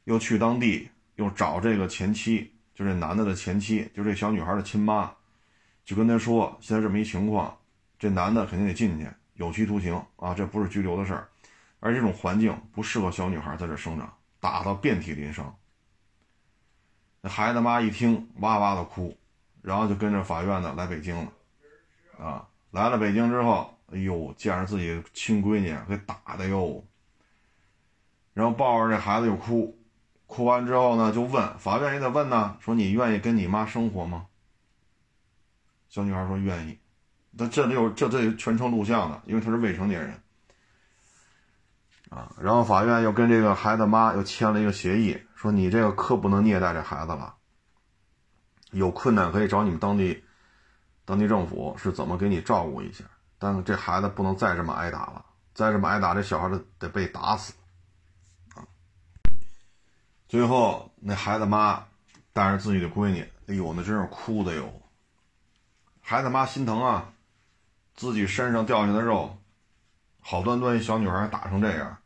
[0.03, 5.11] 又去当地又找这个前妻，就这男的的前妻，就这小女孩的亲妈，
[5.87, 7.57] 就跟他说现在这么一情况，
[7.97, 11.29] 这男的肯定得进去，有期徒刑啊，这不是拘留的事儿，
[11.79, 15.55] 而这种环境不适合小女孩在这生长，打到遍体鳞伤。
[17.21, 19.17] 那孩子妈一听哇哇的哭，
[19.61, 21.31] 然后就跟着法院的来北京了，
[22.19, 23.73] 啊，来了北京之后。
[23.89, 26.83] 哎呦，见着自己亲闺女给打的哟，
[28.33, 29.79] 然后抱着这孩子又哭，
[30.25, 34.25] 哭完之后呢，就问法院也得问呢，说你愿意跟你妈生活吗？
[35.89, 36.77] 小女孩说愿意，
[37.31, 40.21] 那这里有这这全程录像的，因为她是未成年人
[42.09, 42.31] 啊。
[42.39, 47.35] 然后法院又跟这个孩子妈又签了一个协议，说你这个可不能虐待这孩子了，
[48.71, 50.23] 有困难可以找你们当地
[51.05, 53.03] 当地政府是怎么给你照顾一下。
[53.39, 55.23] 但这孩子不能再这么挨打了，
[55.53, 57.53] 再这么挨打，这小孩子得被打死
[58.55, 58.65] 啊！
[60.27, 61.85] 最后那孩子妈
[62.33, 64.76] 带着自己的闺女，哎呦，那真是哭的哟！
[66.09, 67.11] 孩子妈心疼啊，
[67.93, 69.37] 自己身上掉下的肉，
[70.21, 71.97] 好端端一小女孩打成这样。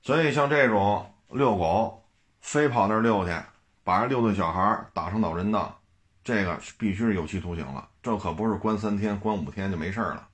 [0.00, 2.02] 所以像这种遛狗，
[2.40, 3.38] 非跑那儿遛去，
[3.84, 5.78] 把人遛的小孩打成脑震荡。
[6.24, 10.30] 这个必须是有期徒刑了，这可不是关三天、关五天就没事了。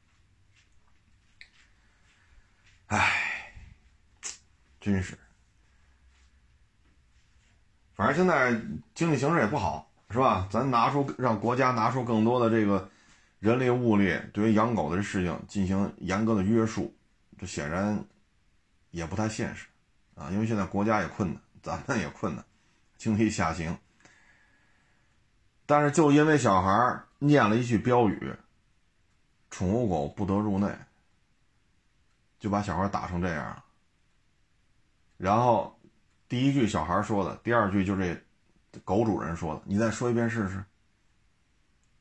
[2.86, 3.52] 唉，
[4.80, 5.18] 真是，
[7.96, 8.52] 反正现在
[8.94, 10.48] 经济形势也不好，是吧？
[10.50, 12.90] 咱拿出让国家拿出更多的这个
[13.40, 16.94] 人力物力，对于养狗的事情进行严格的约束，
[17.38, 18.02] 这显然
[18.90, 19.66] 也不太现实
[20.14, 20.30] 啊！
[20.32, 22.44] 因为现在国家也困难，咱们也困难，
[22.96, 23.76] 经济下行。
[25.66, 28.34] 但是就因为小孩念了一句标语
[29.50, 30.74] “宠物狗不得入内”，
[32.40, 33.62] 就把小孩打成这样。
[35.18, 35.78] 然后
[36.28, 38.18] 第一句小孩说的，第二句就这
[38.85, 40.64] 狗主人说的，你再说一遍试试。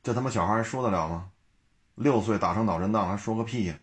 [0.02, 1.30] 这他妈小孩还说得了吗？
[1.94, 3.78] 六岁打成脑震荡还说个屁呀！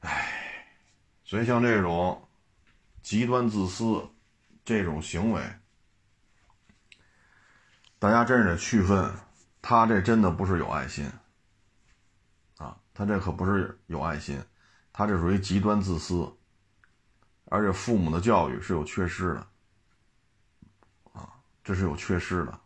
[0.00, 0.66] 唉，
[1.24, 2.28] 所以像这种
[3.02, 4.08] 极端自私
[4.64, 5.42] 这种行为。
[8.00, 9.12] 大家真是得区分，
[9.60, 11.10] 他这真的不是有爱心，
[12.58, 14.40] 啊，他这可不是有爱心，
[14.92, 16.32] 他这属于极端自私，
[17.46, 19.47] 而且父母的教育是有缺失的，
[21.68, 22.58] 这是有缺失的。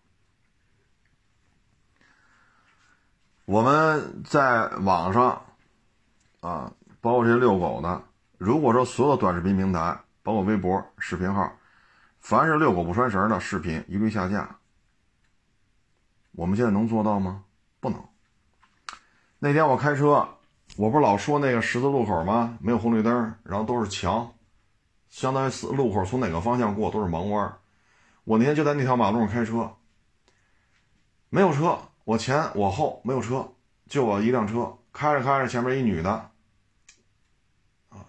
[3.46, 5.42] 我们在网上，
[6.38, 8.00] 啊，包括这些遛狗的，
[8.38, 11.52] 如果说所有短视频平台，包括微博视频号，
[12.20, 14.56] 凡是遛狗不拴绳的视频，一律下架。
[16.30, 17.42] 我们现在能做到吗？
[17.80, 18.00] 不能。
[19.40, 20.28] 那天我开车，
[20.76, 22.56] 我不是老说那个十字路口吗？
[22.60, 24.32] 没有红绿灯，然后都是墙，
[25.10, 27.52] 相当于路口从哪个方向过都是盲弯。
[28.24, 29.74] 我那天就在那条马路上开车，
[31.28, 33.52] 没有车，我前我后没有车，
[33.88, 36.10] 就我一辆车，开着开着前面一女的，
[37.88, 38.06] 啊，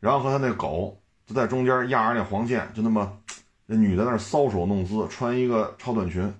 [0.00, 3.20] 然后和他那狗就在中间压着那黄线，就那么，
[3.66, 6.34] 那女的那搔首弄姿，穿一个超短裙。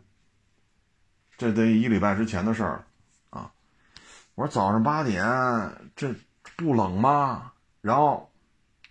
[1.39, 2.85] 这得一礼拜之前的事儿，
[3.31, 3.53] 啊，
[4.35, 5.25] 我说早上八点
[5.95, 6.13] 这
[6.57, 7.53] 不冷吗？
[7.81, 8.31] 然后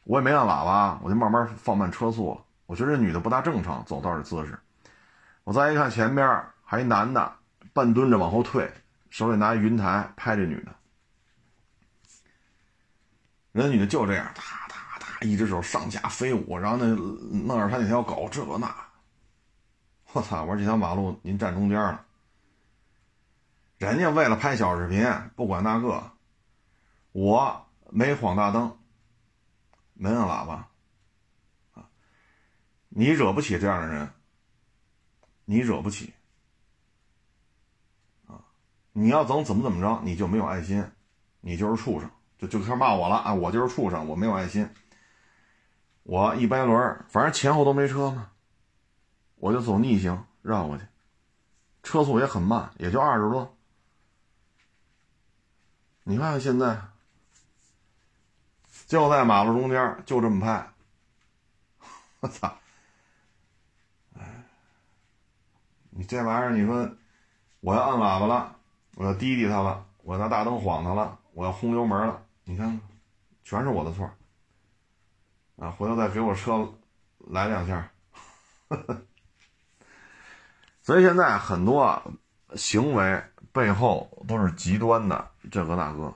[0.06, 2.46] 我也没按喇叭，我就慢慢放慢车速了。
[2.70, 4.60] 我觉得这女的不大正常，走道的姿势。
[5.44, 7.34] 我再一看前边还一男的，
[7.74, 8.72] 半蹲着往后退，
[9.10, 10.76] 手里拿云台拍这女的。
[13.54, 18.72] 人女的就这样，哒哒哒，一只手上下飞舞，然后那弄着他那条狗，这个那。
[20.14, 20.44] 我操！
[20.44, 22.06] 我说这条马路您站中间了。
[23.80, 26.12] 人家为了拍小视频，不管那个，
[27.14, 28.78] 我没晃大灯，
[29.96, 30.69] 没摁喇叭，
[33.00, 34.12] 你惹不起这样的人，
[35.46, 36.14] 你惹不起，
[38.28, 38.44] 啊，
[38.92, 40.86] 你要怎么怎么怎么着，你就没有爱心，
[41.40, 43.34] 你就是畜生，就就开始骂我了啊！
[43.34, 44.70] 我就是畜生，我没有爱心，
[46.04, 48.32] 我一掰轮，反正前后都没车嘛，
[49.36, 50.84] 我就走逆行绕过去，
[51.82, 53.58] 车速也很慢，也就二十多。
[56.04, 56.82] 你看看现在，
[58.88, 60.74] 就在马路中间，就这么拍。
[62.20, 62.54] 我操！
[64.16, 64.44] 哎，
[66.00, 66.90] 你这玩意儿，你说
[67.60, 68.56] 我要按喇叭了，
[68.96, 72.80] 我要滴滴他了，我要拿大灯晃他了，我要轰油门了，你看，
[73.44, 74.10] 全是我的错。
[75.58, 76.74] 啊，回头再给我车
[77.18, 77.92] 来两下。
[80.82, 82.02] 所以现在很多
[82.56, 83.22] 行为
[83.52, 85.32] 背后都是极端的。
[85.52, 86.14] 这个大哥，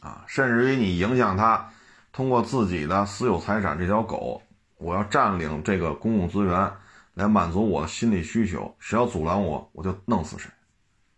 [0.00, 1.70] 啊，甚至于你影响他，
[2.10, 4.42] 通过自己的私有财产这条狗，
[4.78, 6.72] 我要占领这个公共资源
[7.14, 10.50] 来满足我的心理需求，谁要阻拦我，我就弄死谁。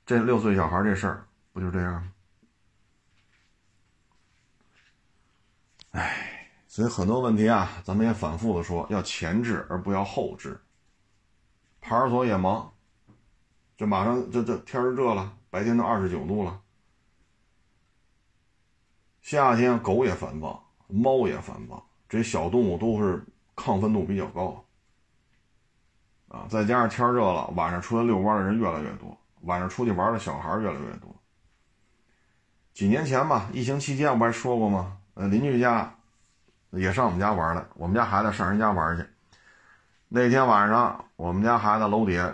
[0.04, 2.12] 这六岁小孩这事儿不就这样吗？
[5.92, 10.60] 哎，所以很多问题啊，咱们也反复的说，要前置而不要后置。
[11.80, 12.72] 派出所也忙，
[13.76, 15.36] 这马上这这天热了。
[15.50, 16.60] 白天都二十九度了，
[19.22, 23.24] 夏天狗也繁忙，猫也繁忙，这些小动物都是
[23.54, 24.63] 亢奋度比较高
[26.34, 26.46] 啊。
[26.48, 31.14] 再加上天热了，晚上出来遛弯的人越来越多，晚上出去玩的小孩越来越多。
[32.72, 34.96] 几年前吧，疫情期间我不还说过吗？
[35.14, 35.94] 呃，邻居家
[36.70, 39.06] 也上我们家玩了，我们家孩子上人家玩去。
[40.08, 42.26] 那天晚上，我们家孩子楼底下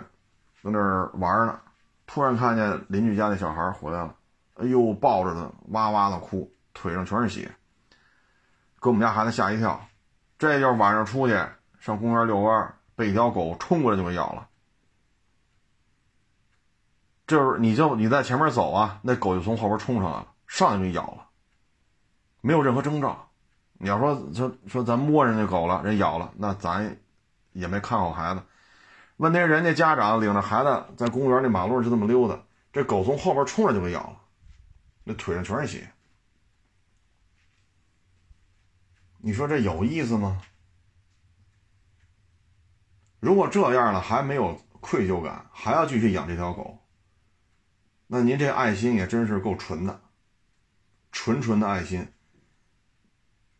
[0.63, 1.59] 在那儿玩呢。
[2.07, 4.15] 突然看见邻居家那小孩回来了，
[4.55, 7.49] 哎呦，抱着他哇哇的哭，腿上全是血，
[8.81, 9.79] 给我们家孩子吓一跳。
[10.37, 11.39] 这就是晚上出去
[11.79, 14.47] 上公园遛弯，被一条狗冲过来就给咬了。
[17.25, 21.29] 就是你就你在前面走啊，那狗就从后边冲上来了，上去就咬了，
[22.41, 23.29] 没有任何征兆。
[23.79, 26.97] 你要说说说咱摸人家狗了，人咬了，那咱
[27.53, 28.43] 也没看好孩子。
[29.17, 32.39] 问题是人家家长领着孩子在公园那马路上就这么溜达，
[32.71, 34.17] 这狗从后边冲着就给咬了，
[35.03, 35.91] 那腿上全是血。
[39.17, 40.41] 你说这有意思吗？
[43.21, 46.77] 如果这样了还没有愧疚感，还要继续养这条狗，
[48.07, 50.01] 那您这爱心也真是够纯的，
[51.13, 52.05] 纯纯的爱心。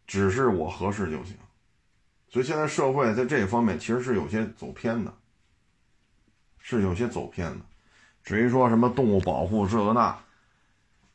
[0.06, 1.38] 只是我合适就行，
[2.28, 5.14] 所以现在社会在这方面其实是有些走偏的。
[6.64, 7.66] 是有些走偏的，
[8.24, 10.16] 至于说什么动物保护这个那，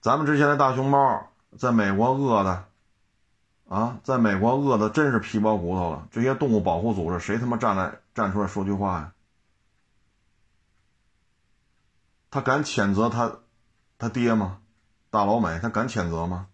[0.00, 2.64] 咱们之前的大熊猫在美国饿的，
[3.68, 6.08] 啊，在美国饿的真是皮包骨头了。
[6.10, 9.12] 这些动物保护组织谁他妈站在站出来说句话呀？
[12.30, 13.40] 他敢谴责他
[13.98, 14.62] 他爹吗？
[15.10, 16.48] 大老美他敢谴责吗？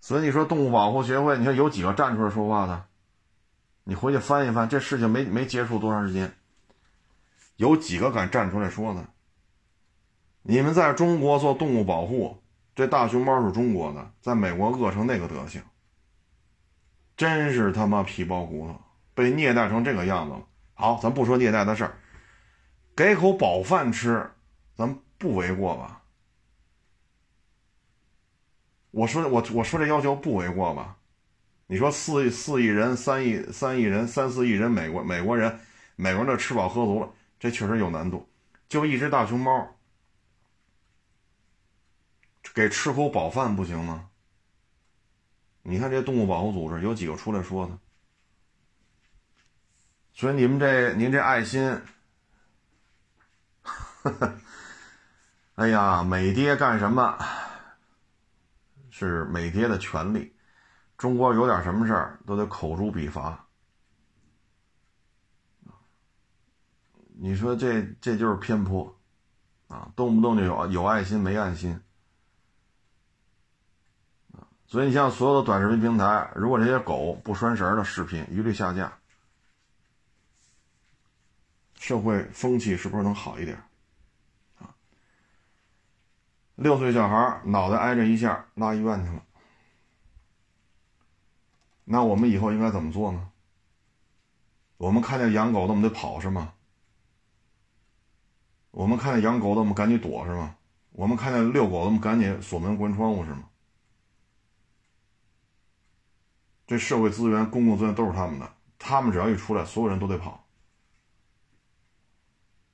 [0.00, 2.86] 所以你说动物保护协会，你说有几个站出来说话的？
[3.82, 6.32] 你回去翻一翻，这事情没没结束多长时间。
[7.56, 9.04] 有几个敢站出来说的？
[10.42, 12.40] 你们在中国做动物保护，
[12.76, 15.60] 这大熊猫是中国的，在美国饿成那个德行，
[17.16, 18.80] 真是他妈皮包骨头，
[19.16, 20.46] 被虐待成这个样子了。
[20.74, 21.96] 好，咱不说虐待的事儿，
[22.94, 24.30] 给口饱饭吃，
[24.76, 26.02] 咱不为过吧？
[28.90, 30.96] 我说我我说这要求不为过吧？
[31.66, 35.58] 你说四四亿人、三亿三亿人、三四亿人美国美国人，
[35.96, 37.10] 美国人这吃饱喝足了。
[37.40, 38.28] 这确实有难度。
[38.68, 39.76] 就一只大熊猫，
[42.54, 44.10] 给吃口饱饭不行吗？
[45.62, 47.78] 你看这动物保护组织有几个出来说的？
[50.16, 51.78] 所以你们这您这爱心，
[55.56, 57.18] 哎呀，美爹干什么？
[58.90, 60.34] 是美爹的权利。
[60.96, 63.44] 中国有点什么事儿都得口诛笔伐。
[67.18, 68.98] 你说这这就是偏颇，
[69.68, 71.78] 啊，动不动就有有爱心没爱心，
[74.66, 78.98] 所以你像所有的短视频平台，如果这些狗不拴绳的视频一律下架，
[81.86, 83.56] 社会风气是不是能好一点？
[84.58, 84.74] 啊，
[86.56, 89.22] 六岁小孩脑袋挨着一下拉医院去了，
[91.84, 93.30] 那我们以后应该怎么做呢？
[94.78, 96.54] 我们看见养狗的，我们得跑是吗？
[98.72, 100.56] 我们看见养狗的，我们赶紧躲是吗？
[100.90, 103.48] 我们看见遛狗的，我们赶紧锁门关窗户是吗？
[106.66, 110.45] 这社会资源、公共资源都是他们的，他们只要一出来，所有人都得跑。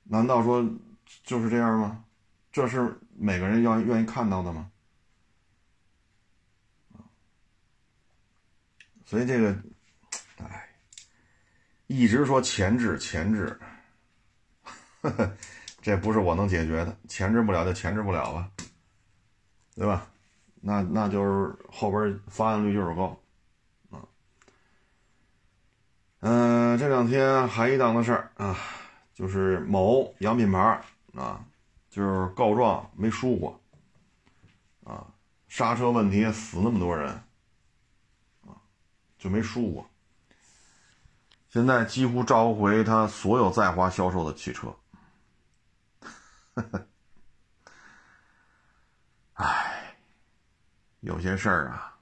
[0.03, 0.63] 难道说
[1.23, 2.03] 就是这样吗？
[2.51, 4.69] 这是每个人要愿意看到的吗？
[9.05, 9.55] 所以这个，
[10.37, 10.69] 哎，
[11.87, 13.59] 一直说前置前置，
[15.01, 15.37] 呵呵。
[15.81, 18.49] 这不是我能解决的，前置不了就前置不了吧，
[19.75, 20.07] 对吧？
[20.61, 23.19] 那那就是后边发案率就是高，
[23.89, 23.99] 啊，
[26.21, 28.57] 嗯，这两天还一档子事儿啊，
[29.13, 30.83] 就是某洋品牌
[31.13, 31.45] 啊，
[31.89, 33.61] 就是告状没输过，
[34.83, 35.05] 啊，
[35.47, 37.11] 刹车问题死那么多人，
[38.41, 38.57] 啊，
[39.19, 39.87] 就没输过，
[41.49, 44.75] 现在几乎召回他所有在华销售的汽车。
[46.55, 46.87] 呵呵，
[49.33, 49.95] 哎，
[51.01, 51.95] 有些事儿啊，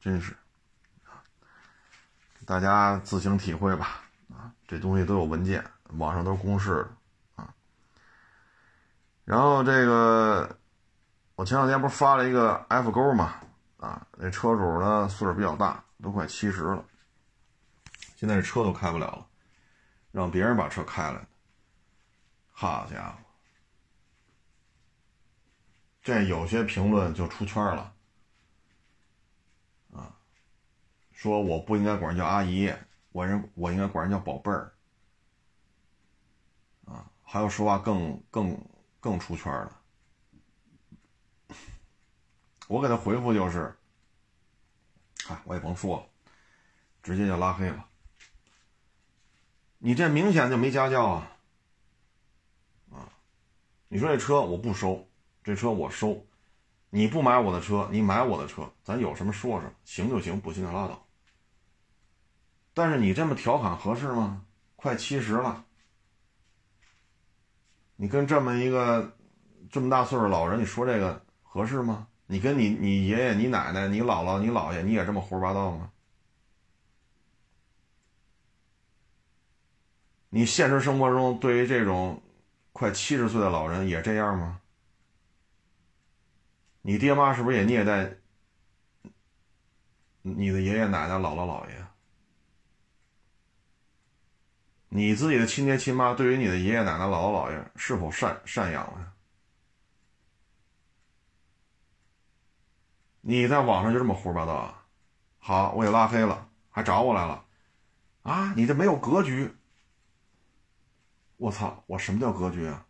[0.00, 0.36] 真是
[2.44, 4.02] 大家自行体会吧。
[4.30, 5.64] 啊，这东西都有文件，
[5.98, 6.86] 网上都是公示
[7.36, 7.54] 的啊。
[9.24, 10.58] 然后这个，
[11.34, 13.34] 我前两天不是发了一个 F 勾嘛？
[13.78, 16.84] 啊，那车主呢岁数比较大，都快七十了，
[18.16, 19.26] 现在这车都开不了了，
[20.12, 21.26] 让别人把车开来。
[22.50, 23.18] 好家伙！
[26.02, 27.92] 这有些评论就出圈了，
[29.94, 30.14] 啊，
[31.12, 32.70] 说我不应该管人叫阿姨，
[33.12, 34.73] 我人我应该管人叫宝贝儿，
[37.34, 38.56] 还有说话更更
[39.00, 39.52] 更出圈
[41.48, 41.56] 的，
[42.68, 43.76] 我给他回复就是，
[45.26, 46.06] 啊，我也甭说了，
[47.02, 47.86] 直接就拉黑了，
[49.78, 51.36] 你这明显就没家教啊，
[52.92, 53.10] 啊，
[53.88, 55.04] 你说这车我不收。
[55.42, 56.24] 这车我收，
[56.90, 61.04] 你不买我的车，你买我的车，咱有什么说什么，行就行，不行就拉倒。
[62.72, 64.46] 但是你这么调侃合适吗？
[64.76, 65.63] 快七十了，
[68.04, 69.16] 你跟这么一个
[69.70, 72.06] 这么大岁数老人，你说这个合适吗？
[72.26, 75.90] 你跟你你爷爷、你奶奶、你姥姥、你姥爷，你也这么胡说八道吗？
[80.28, 82.22] 你现实生活中对于这种
[82.74, 84.60] 快七十岁的老人也这样吗？
[86.82, 88.18] 你爹妈是不是也虐待
[90.20, 91.83] 你的爷爷奶奶、姥姥姥爷？
[94.96, 99.12] 你自己的亲爹亲妈对于你的爷爷奶奶、姥姥姥爷是否赡赡养了？
[103.20, 104.86] 你在网上就这么胡说八道啊？
[105.40, 107.44] 好，我给拉黑了，还找我来了
[108.22, 108.54] 啊？
[108.56, 109.52] 你这没有格局！
[111.38, 111.82] 我操！
[111.88, 112.86] 我什么叫格局啊？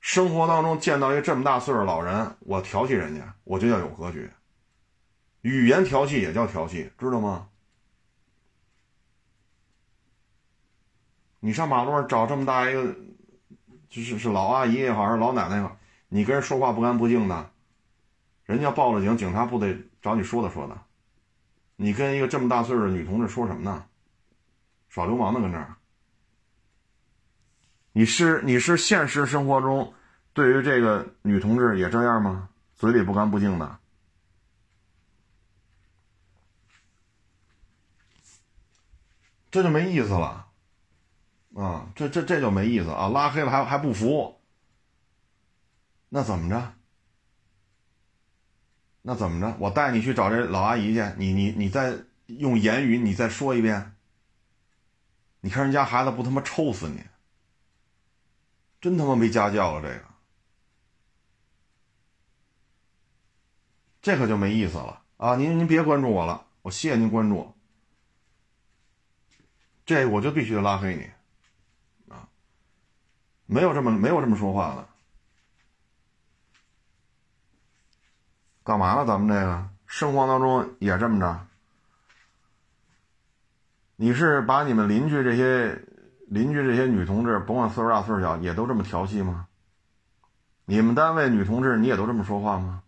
[0.00, 4.32] 生活当中见到一个这么大岁数老人，我调戏人家，我就叫有格局。
[5.42, 7.50] 语言调戏也叫调戏，知道吗？
[11.44, 12.96] 你上马路上找这么大一个，
[13.90, 15.76] 就是是老阿姨也好，还是老奶奶也好，
[16.08, 17.50] 你跟人说话不干不净的，
[18.46, 20.80] 人家报了警，警察不得找你说的说的。
[21.76, 23.84] 你跟一个这么大岁数的女同志说什么呢？
[24.88, 25.74] 耍流氓呢，跟这儿。
[27.92, 29.92] 你是你是现实生活中
[30.32, 32.48] 对于这个女同志也这样吗？
[32.74, 33.78] 嘴里不干不净的，
[39.50, 40.43] 这就没意思了
[41.54, 41.88] 啊！
[41.94, 43.08] 这这这就没意思啊！
[43.08, 44.40] 拉黑了还还不服？
[46.08, 46.74] 那怎么着？
[49.02, 49.56] 那怎么着？
[49.60, 51.96] 我带你去找这老阿姨去，你你你再
[52.26, 53.94] 用言语你再说一遍，
[55.40, 57.04] 你看人家孩子不他妈抽死你！
[58.80, 60.04] 真他妈没家教了，这个，
[64.02, 65.36] 这可就没意思了啊！
[65.36, 67.54] 您您别关注我了，我谢谢您关注，
[69.86, 71.08] 这我就必须得拉黑你！
[73.46, 74.86] 没有这么没有这么说话的，
[78.62, 79.06] 干嘛了？
[79.06, 81.46] 咱们这个生活当中也这么着？
[83.96, 85.82] 你是把你们邻居这些？
[86.26, 89.46] 邻居这些女同志，甭管岁数大岁数小，也都这么调戏吗？
[90.64, 92.82] 你们单位女同志，你也都这么说话吗？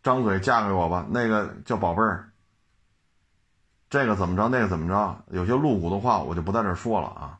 [0.00, 2.31] 张嘴嫁给我吧，那个叫宝贝儿，
[3.92, 7.38] 这个怎么着，那个怎么着，有些露骨的话，我就不在这说了啊。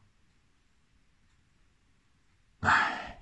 [2.60, 3.18] 哎，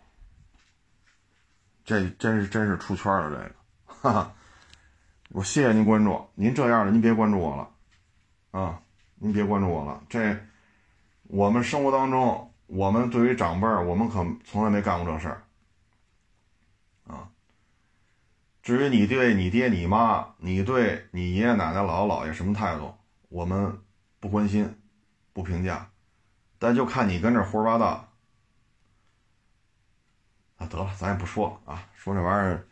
[1.84, 3.54] 这真是真是出圈了，这个，
[3.86, 4.32] 哈哈，
[5.28, 7.70] 我谢谢您关注，您这样的您别关注我了，
[8.50, 8.82] 啊。
[9.22, 10.36] 您别关注我了，这
[11.28, 15.44] 我们生活当中，我们对于长辈儿，我们可从来没干过这事儿
[17.06, 17.30] 啊。
[18.60, 22.92] 至于你对你爹你妈，你对你爷爷奶奶姥姥姥爷什么态度，
[23.30, 23.80] 我们
[24.18, 24.76] 不关心，
[25.32, 25.88] 不评价，
[26.58, 28.12] 但就看你跟这胡说八道。
[30.58, 32.66] 啊，得了，咱也不说了啊，说这玩意儿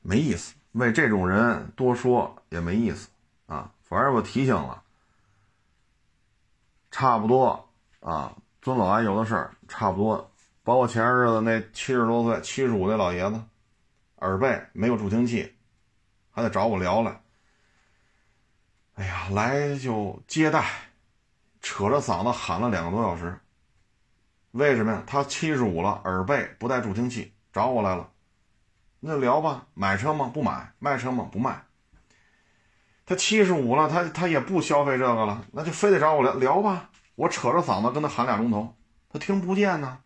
[0.00, 3.08] 没意思，为这种人多说也没意思
[3.46, 3.72] 啊。
[3.82, 4.82] 反正我提醒了。
[6.90, 7.68] 差不多
[8.00, 10.32] 啊，尊老爱幼的事儿差不多。
[10.64, 13.40] 包括前日子那七十多岁、七十五那老爷子，
[14.16, 15.54] 耳背没有助听器，
[16.30, 17.22] 还得找我聊来。
[19.00, 20.62] 哎呀，来就接待，
[21.62, 23.34] 扯着嗓子喊了两个多小时。
[24.50, 25.02] 为什么呀？
[25.06, 28.10] 他七十五了，耳背不带助听器，找我来了。
[29.00, 30.30] 那聊吧，买车吗？
[30.34, 30.74] 不买。
[30.78, 31.26] 卖车吗？
[31.32, 31.64] 不卖。
[33.06, 36.90] 他七十五了，他他也不消费这个了，那就非得找我聊聊吧。
[37.14, 38.76] 我扯着嗓子跟他喊俩钟头，
[39.08, 40.02] 他听不见呢。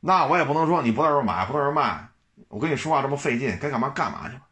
[0.00, 2.08] 那我也不能说你不在这买，不在这卖，
[2.48, 4.48] 我跟你说话这么费劲，该干嘛干嘛去吧。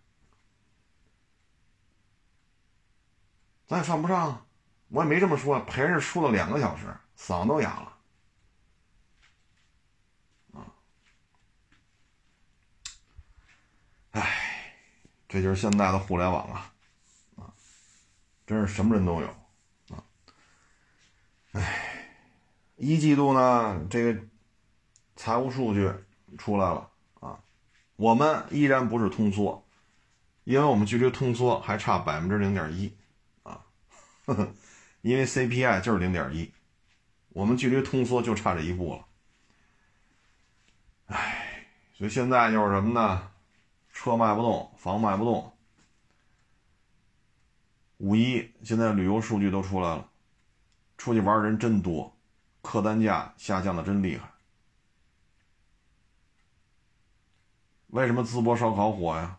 [3.72, 4.46] 咱也犯不上，
[4.88, 7.96] 我也没这么说，陪人输了两个小时，嗓子都哑了。
[10.60, 10.68] 啊，
[14.10, 14.38] 唉。
[15.26, 16.70] 这就是现在的互联网啊，
[17.36, 17.48] 啊，
[18.46, 19.26] 真是什么人都有
[19.88, 20.04] 啊！
[21.52, 22.06] 哎，
[22.76, 24.20] 一季度呢，这个
[25.16, 25.90] 财务数据
[26.36, 27.40] 出来了啊，
[27.96, 29.66] 我们依然不是通缩，
[30.44, 32.94] 因为我们距离通缩还差百分之零点一，
[34.26, 34.54] 呵呵，
[35.00, 36.52] 因为 CPI 就是零点一，
[37.30, 39.06] 我们距离通缩就差这一步了。
[41.06, 43.30] 哎，所以现在就是什么呢？
[43.92, 45.52] 车卖不动，房卖不动。
[47.98, 50.10] 五一现在旅游数据都出来了，
[50.96, 52.16] 出去玩人真多，
[52.62, 54.32] 客单价下降的真厉害。
[57.88, 59.38] 为什么淄博烧烤火呀？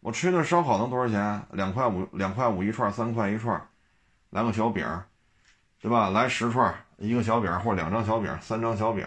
[0.00, 1.46] 我吃一顿烧烤能多少钱？
[1.52, 3.68] 两块五，两块五一串，三块一串，
[4.30, 4.84] 来个小饼，
[5.80, 6.10] 对吧？
[6.10, 9.06] 来十串，一个小饼或者两张小饼，三张小饼，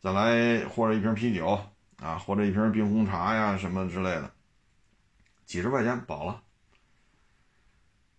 [0.00, 1.60] 再来或者一瓶啤酒。
[2.02, 4.28] 啊，或者一瓶冰红茶呀，什么之类的，
[5.46, 6.42] 几十块钱饱了，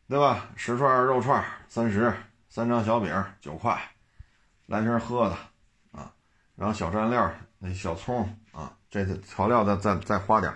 [0.07, 0.47] 对吧？
[0.55, 2.13] 十串肉串三十，
[2.47, 3.77] 三张小饼九块，
[4.67, 5.35] 来瓶喝的
[5.91, 6.13] 啊，
[6.55, 7.29] 然后小蘸料
[7.59, 8.23] 那小葱
[8.53, 10.53] 啊，这些调料再再再花点，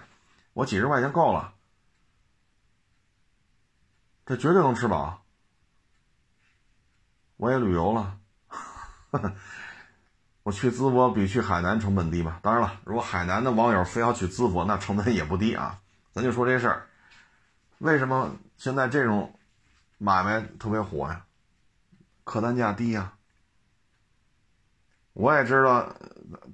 [0.58, 1.53] 我几十块钱够了，
[4.26, 5.24] 这绝对能吃饱。
[7.36, 8.18] 我也旅游了。
[10.41, 12.39] 我去淄博比去海南成本低吧？
[12.41, 15.80] 当然了，如果海南的网友非要去淄博，那成本也不低啊。
[16.12, 16.88] 咱就说这事儿，
[17.78, 19.32] 为什么现在这种
[19.99, 21.24] 买卖特别火呀？
[22.24, 23.14] 客单价低呀。
[25.18, 25.91] 我也知道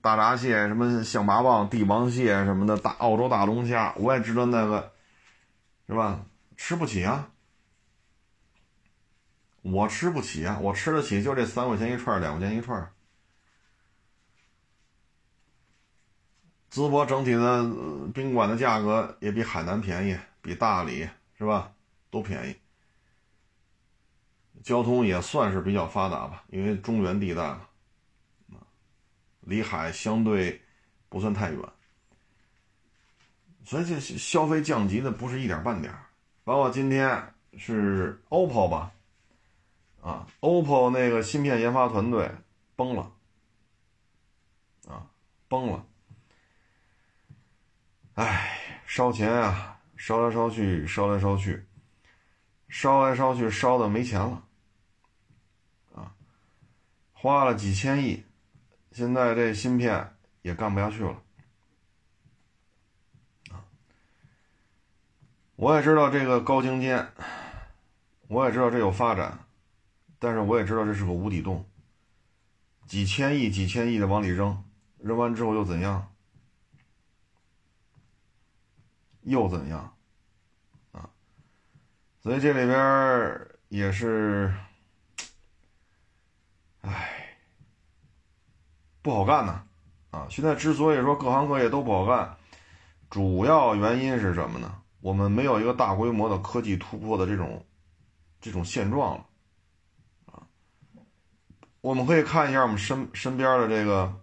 [0.02, 4.94] 大闸蟹、什么象拔蚌、帝王蟹什么的，大澳洲大龙虾，我也知道那个，
[5.86, 6.24] 是吧？
[6.56, 7.30] 吃不起啊，
[9.64, 12.90] 我吃不起啊，我吃得起就这三块钱一串，两块钱一串。
[16.72, 17.70] 淄博整体的
[18.14, 21.74] 宾馆的价格也比海南便宜，比大理是吧？
[22.10, 22.56] 都便宜。
[24.64, 27.68] 交通也算是比较发达吧，因为中原地带嘛，
[29.46, 30.62] 离海相对
[31.10, 31.60] 不算太远，
[33.66, 35.94] 所以这消费降级的不是一点半点
[36.44, 38.92] 包括今天是 OPPO 吧，
[40.02, 42.30] 啊，OPPO 那个芯片研发团队
[42.76, 43.12] 崩了，
[44.88, 45.08] 啊，
[45.48, 45.86] 崩了。
[48.16, 51.66] 唉，烧钱啊，烧来烧去，烧来烧去，
[52.70, 54.44] 烧来烧去烧的没钱了，
[55.96, 56.14] 啊，
[57.14, 58.24] 花了几千亿，
[58.94, 61.22] 现在这芯片也干不下去了，
[65.56, 67.12] 我也知道这个高精尖，
[68.28, 69.40] 我也知道这有发展，
[70.20, 71.68] 但是我也知道这是个无底洞，
[72.86, 74.64] 几千亿几千亿的往里扔，
[75.00, 76.14] 扔完之后又怎样？
[79.22, 79.96] 又怎样？
[80.92, 81.10] 啊，
[82.22, 84.54] 所以这里边也是，
[86.82, 87.13] 唉，
[89.04, 89.62] 不好干呐！
[90.10, 92.36] 啊，现在之所以说各行各业都不好干，
[93.10, 94.82] 主要原因是什么呢？
[95.02, 97.64] 我们没有一个大规模的科技突破的这种
[98.42, 99.26] 这种现状了。
[100.32, 100.48] 啊，
[101.82, 104.20] 我们可以看一下我们身身边的这个。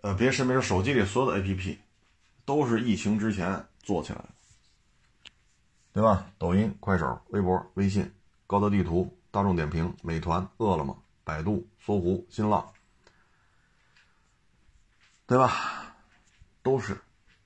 [0.00, 1.76] 呃，别身边手机里所有的 APP，
[2.44, 4.28] 都是疫情之前做起来的，
[5.92, 6.24] 对吧？
[6.38, 8.10] 抖音、快手、微博、微信、
[8.46, 10.96] 高德地图、大众点评、美团、饿了么、
[11.28, 12.66] 百度、搜狐、新浪，
[15.26, 15.52] 对吧？
[16.62, 16.96] 都是，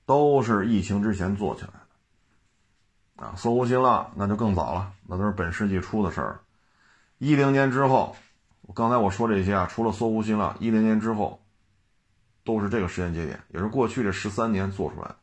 [0.05, 3.25] 都是疫情之前做起来的。
[3.25, 6.39] 啊，搜狐、新浪那就更早了，那都是本世纪初的事儿。
[7.17, 8.15] 一零年之后，
[8.73, 11.39] 刚才我说这些啊，除了搜狐、新浪，一零年之后。
[12.45, 15.15] 都是这个时间节点，也是过去这十三年做出来的，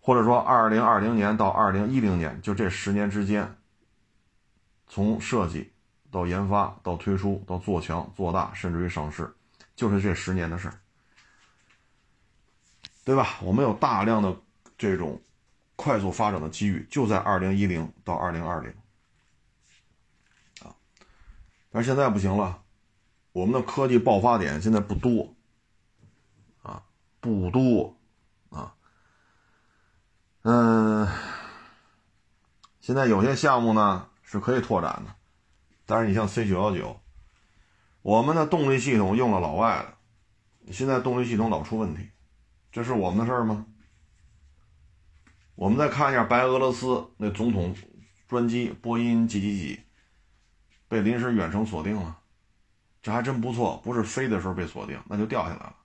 [0.00, 3.54] 或者说二零二零年到二零一零年，就这十年之间，
[4.86, 5.70] 从设计
[6.10, 9.32] 到研发到推出到做强做大，甚至于上市，
[9.76, 10.70] 就是这十年的事，
[13.04, 13.38] 对吧？
[13.42, 14.36] 我们有大量的
[14.76, 15.20] 这种
[15.76, 18.70] 快速发展的机遇，就在二零一零到二零二零
[20.62, 20.74] 啊，
[21.70, 22.62] 但是现在不行了，
[23.32, 25.34] 我们的科技爆发点现在不多。
[26.62, 26.82] 啊
[27.20, 27.94] 不多，
[28.48, 28.74] 啊，
[30.42, 31.06] 嗯，
[32.80, 35.14] 现在有些项目呢是可以拓展的，
[35.90, 37.00] 但是你像 C 九幺九，
[38.02, 39.84] 我们的动力系统用了老外
[40.64, 42.08] 的，现在动力系统老出问题，
[42.70, 43.66] 这是我们的事儿吗？
[45.56, 47.74] 我们再看一下白俄罗斯那总统
[48.28, 49.80] 专机波音几几几，
[50.86, 52.20] 被临时远程锁定了，
[53.02, 55.76] 这还真不错，不是飞的时候被锁定，那就掉下来了。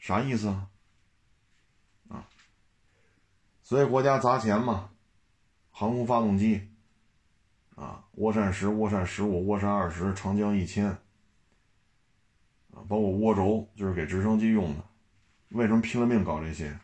[0.00, 0.66] 啥意思啊？
[2.08, 2.26] 啊，
[3.62, 4.90] 所以国家砸钱嘛，
[5.70, 6.71] 航空发动机，
[7.74, 14.84] 啊，涡扇十、涡扇十五、涡扇二十、长江一千，啊，包括涡轴就是给直升机用的，
[15.50, 16.78] 为什么拼了命搞这些？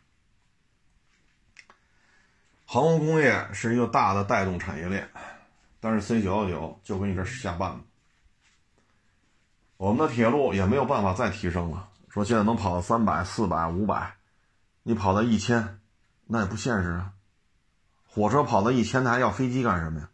[2.64, 5.09] 航空工业是一个大的带动产业链，
[5.80, 7.80] 但是 C 九幺九就给你这下绊子，
[9.76, 11.89] 我们的铁路也没有办法再提升了。
[12.09, 14.16] 说现在能跑到三百、四百、五百，
[14.82, 15.80] 你跑到一千，
[16.26, 17.12] 那也不现实啊。
[18.07, 20.11] 火车跑到一千，那还要飞机干什么呀？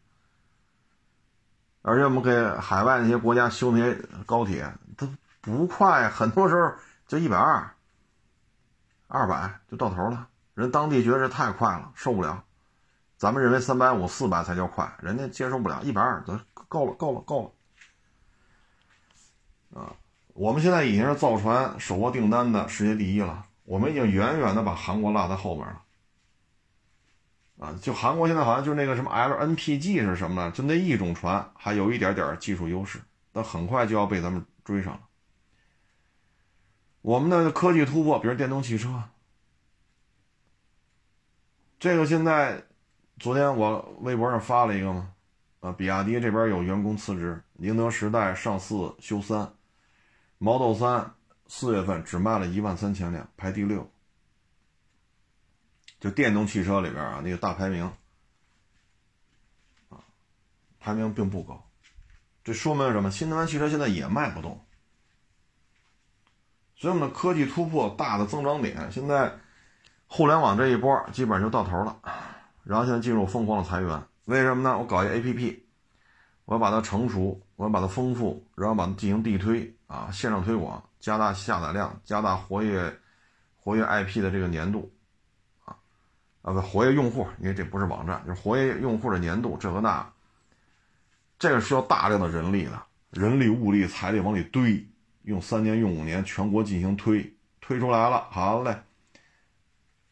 [1.87, 5.07] 而且我们给海外那些国家修那些高铁，它
[5.43, 6.72] 不快，很多时候
[7.07, 7.70] 就一百二、
[9.07, 10.26] 二百就到头了。
[10.55, 12.43] 人当地觉得这太快了，受不了。
[13.18, 17.55] 咱们认为三百五、四百才叫快，人家接受不了，一百二得够了，够了，够
[19.74, 19.93] 了，啊。
[20.32, 25.82] 我们现在已经是造船手握订单的世界第一了，我们已经远远的把韩国落在后面了。
[27.59, 30.51] 啊，就韩国现在好像就是那个什么 LNPG 是什么呢？
[30.51, 33.01] 就那一种船还有一点点技术优势，
[33.33, 35.01] 但很快就要被咱们追上了。
[37.01, 39.03] 我们的科技突破，比如电动汽车，
[41.79, 42.65] 这个现在，
[43.19, 45.13] 昨天我微博上发了一个嘛，
[45.61, 49.53] 啊，比亚迪这边有员工辞职，宁德时代上四休三。
[50.39, 51.15] Model 三
[51.47, 53.89] 四月份只卖了一万三千辆，排第六。
[56.05, 57.91] 就电动汽车里边啊，那个大排名
[59.89, 60.05] 啊，
[60.79, 61.67] 排名并不高。
[62.45, 63.11] 这说明什么？
[63.11, 64.63] 新能源汽车现在也卖不动。
[66.77, 69.33] 所以我们的科技突破大的增长点，现在
[70.07, 71.99] 互联网这一波基本上就到头了。
[72.65, 74.77] 然后现在进入疯狂的裁员，为什么呢？
[74.77, 75.59] 我搞一 APP，
[76.45, 79.75] 我要把它成熟，我要把它丰富，然后把它进行地推。
[79.87, 82.95] 啊，线上推广，加大下载量，加大活跃
[83.57, 84.93] 活跃 IP 的这个年度，
[86.45, 90.12] 啊不活跃用户，因为这不是网站，就是活跃用户的年度，这和那，
[91.38, 94.86] 这个需要大量的人力的，人力、物力、财力往里堆，
[95.22, 98.82] 用三年、用五年，全国进行推，推出来了，好嘞，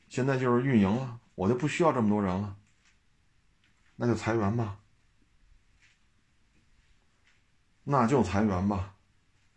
[0.09, 2.57] 现在就是运营了，我就不需要这么多人了，
[3.97, 4.79] 那就裁员吧，
[7.85, 8.95] 那就裁员吧。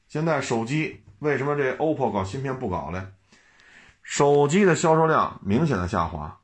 [0.09, 3.07] 现在手机为什么这 OPPO 搞芯片不搞嘞？
[4.03, 6.39] 手机的销售量明显的下滑，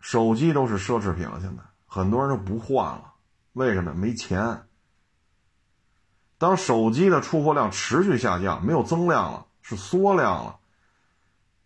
[0.00, 3.12] 手机都是奢侈品了，现在很多人都不换了，
[3.52, 3.94] 为什么？
[3.94, 4.62] 没钱。
[6.38, 10.58] 当手机的出货量持续下降，没有增量了，是缩量了，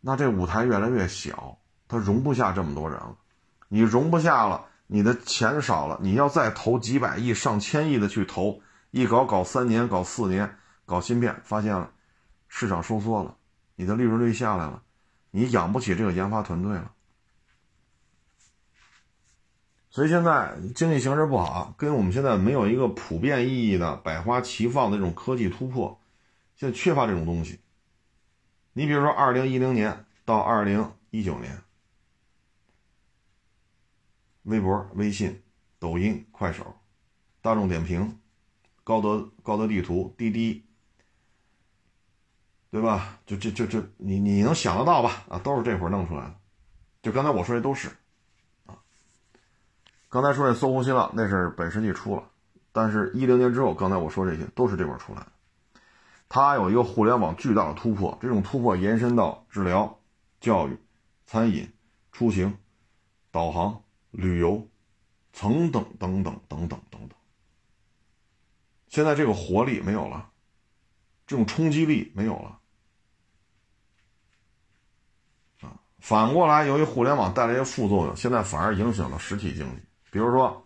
[0.00, 3.16] 那这舞台越来越小，它容不下这么多人了。
[3.68, 8.60] 你容不下了，你的钱少了，你要再投几百亿、上千亿的去投，
[8.90, 11.92] 一搞搞三年、搞四年，搞芯片，发现了
[12.48, 13.36] 市场收缩了，
[13.76, 14.82] 你的利润率下来了，
[15.30, 16.90] 你养不起这个研发团队了。
[19.94, 26.00] 所以现在经济形势不好，跟我们现在没有一个普遍意义的百花齐放的这种科技突破，
[26.56, 27.60] 现在缺乏这种东西。
[28.72, 31.62] 你比如说，二零一零年到二零一九年。
[34.42, 35.40] 微博、微信、
[35.78, 36.74] 抖音、快手、
[37.40, 38.18] 大众点评、
[38.82, 40.64] 高德高德地图、滴滴，
[42.72, 43.20] 对吧？
[43.26, 45.24] 就这这这，你你能想得到吧？
[45.28, 46.34] 啊，都是这会儿弄出来的。
[47.00, 47.88] 就刚才我说的都是，
[50.14, 52.22] 刚才说这搜狐新浪那是本世纪出了，
[52.70, 55.26] 但是一零年之后，刚才我说这些都是这边出来的。
[56.28, 59.98] 它有一个互联网巨大的突破，这种突破延伸到治疗、
[60.40, 60.78] 教育、
[61.26, 61.68] 餐饮、
[62.12, 62.56] 出行、
[63.32, 63.82] 导航。
[64.12, 64.64] 旅游，
[65.32, 67.10] 等等等等等等等等，
[68.86, 70.30] 现在这个活力没有了，
[71.26, 72.60] 这种冲击力没有了，
[75.62, 79.82] 啊，反过来，由于互联网带来一些副作用，现在反而影响了实体经济。
[80.14, 80.64] 比如说，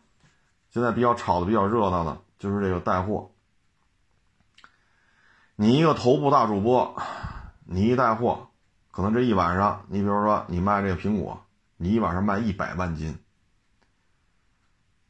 [0.68, 3.30] 现在比较炒的比较热闹的就是这个带货，
[5.56, 7.00] 你一个头部大主播，
[7.64, 8.50] 你一带货，
[8.90, 11.46] 可能这一晚上，你比如说你卖这个苹果，
[11.78, 13.18] 你一晚上卖一百万斤。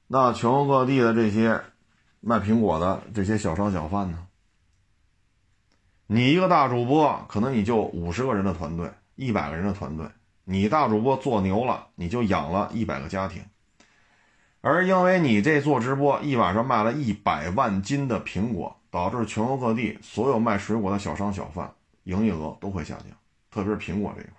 [0.06, 1.64] 那全国各地的这些
[2.20, 4.24] 卖苹果的这些小商小贩呢？
[6.06, 10.08] 你一个大主播，可能你就五十个人的团队，一百个人的团队，
[10.44, 13.42] 你大主播做牛了，你就养了一百个家庭。
[14.60, 21.72] 而因为你这做直播，一晚上卖了一百万斤的苹果，导致全国各地所有卖水果的小商小贩
[22.04, 23.16] 营业额都会下降，
[23.50, 24.32] 特别是苹果这一块，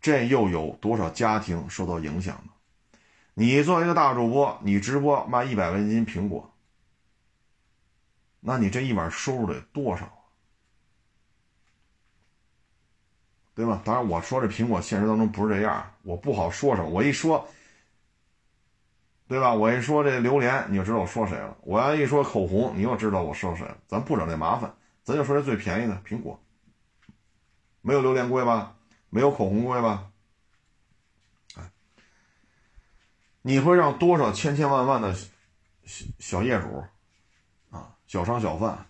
[0.00, 2.52] 这又有多少家庭受到影响呢？
[3.34, 6.52] 你作为一个大主播，你直播卖一百万斤苹果，
[8.40, 10.12] 那你这一晚收入得多少啊？
[13.54, 13.82] 对吧？
[13.84, 16.88] 当然，我说这苹果现实当中不是这样，我不好说什么。
[16.88, 17.46] 我一说，
[19.30, 19.54] 对吧？
[19.54, 21.56] 我一说这榴莲，你就知道我说谁了。
[21.62, 23.78] 我要一说口红，你又知道我说谁了。
[23.86, 24.74] 咱不整这麻烦，
[25.04, 26.42] 咱就说这最便宜的苹果，
[27.80, 28.74] 没有榴莲贵吧？
[29.08, 30.10] 没有口红贵吧？
[33.42, 35.14] 你会让多少千千万万的
[35.84, 36.82] 小小业主
[37.70, 38.84] 啊、小商小贩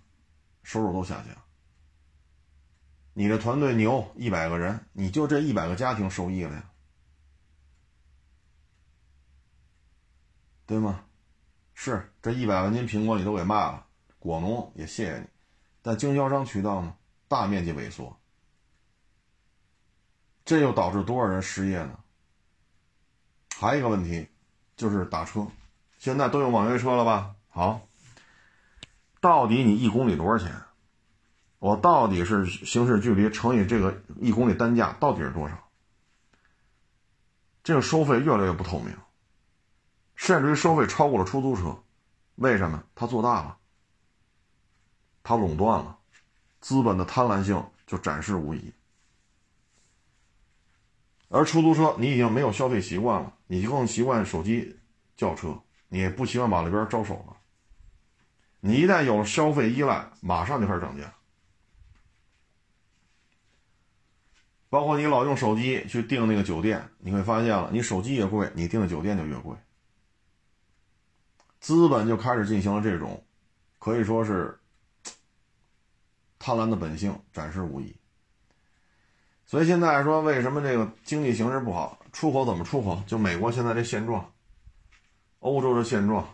[0.62, 1.36] 收入都下降？
[3.12, 6.69] 你的团队牛一百个人，你就这一百个家庭受益了呀，
[10.70, 11.00] 对吗？
[11.74, 13.84] 是这一百万斤苹果你都给卖了，
[14.20, 15.26] 果农也谢谢你，
[15.82, 16.94] 但经销商渠道呢，
[17.26, 18.16] 大面积萎缩，
[20.44, 21.98] 这又导致多少人失业呢？
[23.58, 24.28] 还有一个问题。
[24.76, 25.46] 就是打车，
[25.98, 27.34] 现在都用网约车了吧？
[27.50, 27.86] 好，
[29.20, 30.54] 到底你一公里多少钱？
[31.58, 35.68] 我到底是行驶距离乘以这个一公里单价到底是多少？
[37.62, 38.96] 这个收费越来越不透明，
[40.20, 41.82] 甚至于收费超过了出租车。
[42.34, 42.84] 为什么？
[42.94, 43.56] 他做大了，
[45.22, 45.98] 他垄断了，
[46.60, 48.70] 资本的贪婪性就展示无疑。
[51.30, 54.78] 而出租车，你已经没有消费习惯了，你更习惯手机
[55.16, 55.58] 叫车，
[55.88, 57.36] 你也不习惯往那边招手了。
[58.60, 61.14] 你一旦有了消费依赖，马上就开始涨价。
[64.68, 69.56] 包括你老用手机去订那个酒店，你会发现了，你手机越贵，你订的酒店就越贵。
[71.60, 73.22] 资本就开始进行了这种，
[73.78, 74.58] 可以说是
[76.38, 77.94] 贪婪的本性展示无疑。
[79.46, 83.02] 所以现在说，为什么这个经济形势不好，出口怎么出口？
[83.06, 84.32] 就美国现在这现状，
[85.40, 86.26] 欧洲的现状。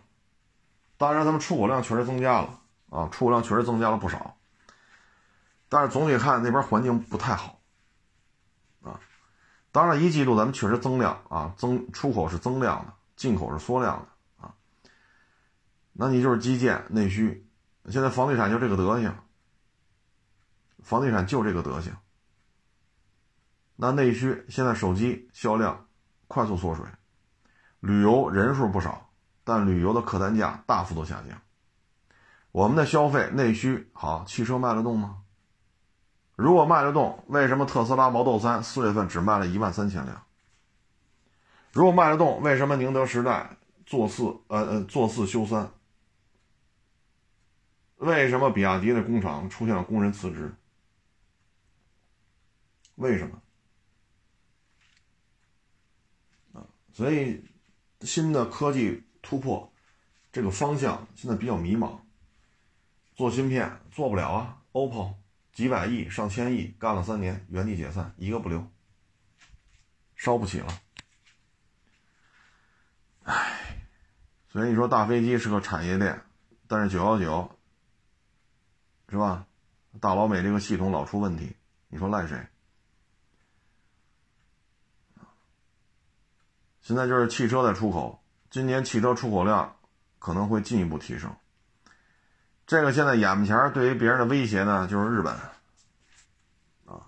[0.97, 2.61] 当然，他们出口量确实增加了
[2.91, 4.37] 啊，出口量确实增加了不少。
[5.69, 7.59] 但是总体看那边环境不太好
[8.83, 9.01] 啊。
[9.73, 14.09] 当然，一季度咱们确实增量啊，增出口是增量的，进口是缩量的。
[15.99, 17.49] 那你就是基建内需，
[17.89, 19.17] 现在房地产就这个德行，
[20.83, 21.97] 房地产就这个德行。
[23.77, 25.87] 那内需现在手机销量
[26.29, 26.85] 快速缩水，
[27.81, 29.11] 旅游人数不少，
[29.43, 31.41] 但旅游的客单价大幅度下降。
[32.53, 35.23] 我们的消费内需好，汽车卖得动吗？
[36.37, 40.23] 如果卖得动，为什么特斯拉 Model 3四月份只卖了一万三千辆？
[41.73, 45.71] 如果卖得动，为什么宁德时代做四呃呃做四休三？
[47.97, 50.55] 为什么比亚迪的工厂出现了工人辞职？
[52.97, 53.43] 为什么？
[56.93, 57.45] 所以
[58.01, 59.73] 新的科技突破
[60.33, 61.99] 这个方向现在比较迷茫。
[63.15, 65.15] 做芯片做不了啊，OPPO
[65.53, 68.71] 几百亿上千亿干了三年，原地解散，一个不留，
[70.15, 70.83] 烧不起了。
[73.25, 73.89] 唉，
[74.49, 76.23] 所以你说大飞机是个产业链，
[76.67, 77.56] 但是九幺九。
[79.09, 79.47] 是吧？
[80.01, 81.57] 大老美这个系统老出问题，
[81.89, 82.37] 你说赖谁？
[86.83, 89.77] 现在就是汽车在出口，今年汽车出口量
[90.19, 91.35] 可能会进一步提升。
[92.67, 95.33] 这个现在眼前对于别人的威胁呢，就是日本。
[96.85, 97.07] 啊，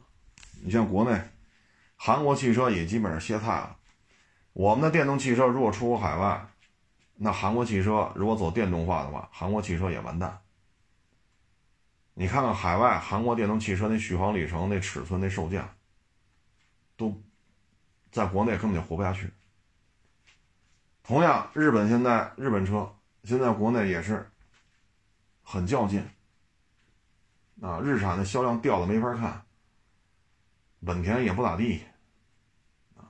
[0.63, 1.21] 你像国内，
[1.97, 3.77] 韩国汽车也基本上歇菜了。
[4.53, 6.49] 我们的电动汽车如果出口海外，
[7.17, 10.41] 那韩国汽车如果走电动化的话，韩国汽车也完蛋。
[12.21, 15.73] 你看看海外韩国电动汽车那续航里程、那尺寸、那售价，
[16.97, 17.17] 都
[18.11, 19.33] 在国内根本就活不下去。
[21.05, 22.93] 同样，日本现在日本车
[23.23, 24.29] 现在国内也是
[25.45, 26.05] 很较劲
[27.61, 29.47] 啊，日产的销量掉的没法看，
[30.85, 31.85] 本田也不咋地
[32.97, 33.07] 啊，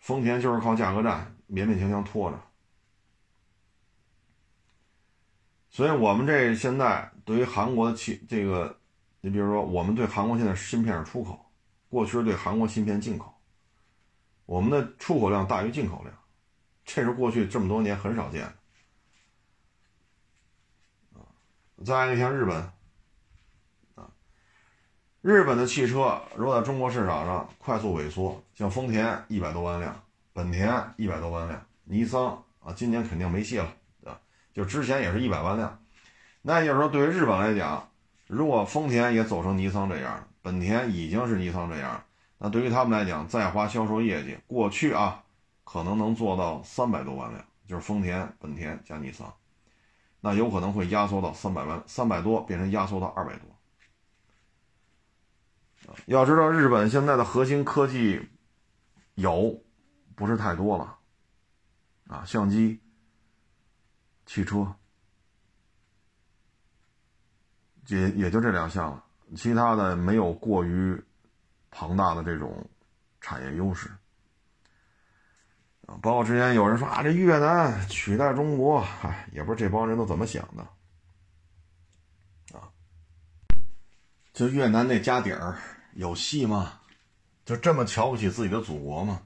[0.00, 2.42] 丰田就是靠价格战勉勉强强拖着。
[5.70, 8.76] 所以，我们这现在对于韩国的汽这个，
[9.20, 11.38] 你比如说，我们对韩国现在芯片是出口，
[11.88, 13.32] 过去是对韩国芯片进口，
[14.46, 16.12] 我们的出口量大于进口量，
[16.84, 18.54] 这是过去这么多年很少见的。
[21.84, 22.56] 再一个像日本，
[23.94, 24.10] 啊，
[25.20, 30.02] 日本的汽车如果在中国市场上快速萎缩，像丰田一百多万辆，
[30.32, 33.72] 本田一百多万辆，尼桑啊，今年肯定没戏了。
[34.04, 34.20] 啊
[34.52, 35.80] 就之前也是一百万辆，
[36.42, 37.88] 那也就是说，对于日本来讲，
[38.26, 42.02] 如果丰田也走成尼桑这样，本田已经是尼桑这样，
[42.38, 45.22] 那对于他们来讲，在华销售业绩过去啊，
[45.64, 49.32] 可能能做到三百多万辆，就是丰田、本田加尼桑，
[50.20, 53.46] 那有可能会压缩到三百万，三百多变成压缩到二百多。
[56.06, 58.28] 要知道，日本现在的核心科技
[59.14, 59.62] 有，
[60.14, 60.96] 不是太多了，
[62.08, 62.80] 啊，相机。
[64.26, 64.74] 汽车
[67.90, 69.04] 也也就这两项了，
[69.36, 70.98] 其他的没有过于
[71.70, 72.66] 庞大的这种
[73.20, 73.90] 产业优势
[76.00, 80.62] 包括之前有人说啊，这越南取代中国，哎，也不知道这帮人都怎么想的
[82.56, 82.70] 啊。
[84.32, 85.58] 就越南那家底儿
[85.94, 86.80] 有戏吗？
[87.44, 89.22] 就这么瞧不起自己的祖国吗？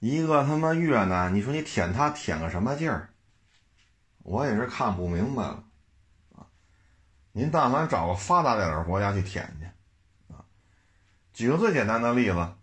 [0.00, 3.10] 一个他妈越南，你说你舔他舔个什么劲儿？
[4.24, 5.64] 我也是看不明白了，
[7.32, 10.44] 您但凡找个发达点的国家去舔去，啊！
[11.32, 12.54] 举个最简单的例子，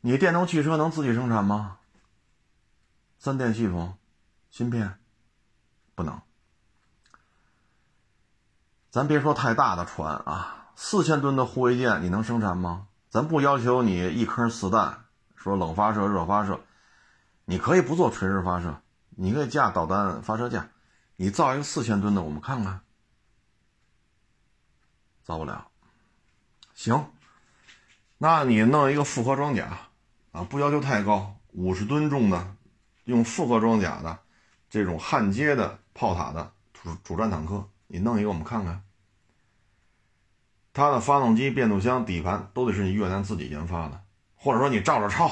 [0.00, 1.78] 你电动汽车能自己生产吗？
[3.18, 3.96] 三电系统、
[4.50, 4.98] 芯片
[5.94, 6.20] 不能。
[8.90, 12.88] 咱别说太大的船啊，四千吨的护卫舰你能生产吗？
[13.08, 15.04] 咱不要求你一颗四弹，
[15.36, 16.60] 说冷发射、热发射，
[17.44, 18.80] 你可以不做垂直发射。
[19.10, 20.68] 你可以架导弹发射架，
[21.16, 22.80] 你造一个四千吨的，我们看看，
[25.30, 25.70] 造不了。
[26.74, 27.12] 行，
[28.18, 29.78] 那你弄一个复合装甲
[30.32, 32.56] 啊，不要求太高，五十吨重的，
[33.04, 34.18] 用复合装甲的
[34.68, 38.82] 这种焊接的炮塔的主主战坦克，你弄一个我们看看。
[40.72, 44.02] 它的发动机、变速箱、底盘都得是你越南自己研发的，
[44.34, 45.30] 或者说你照着抄，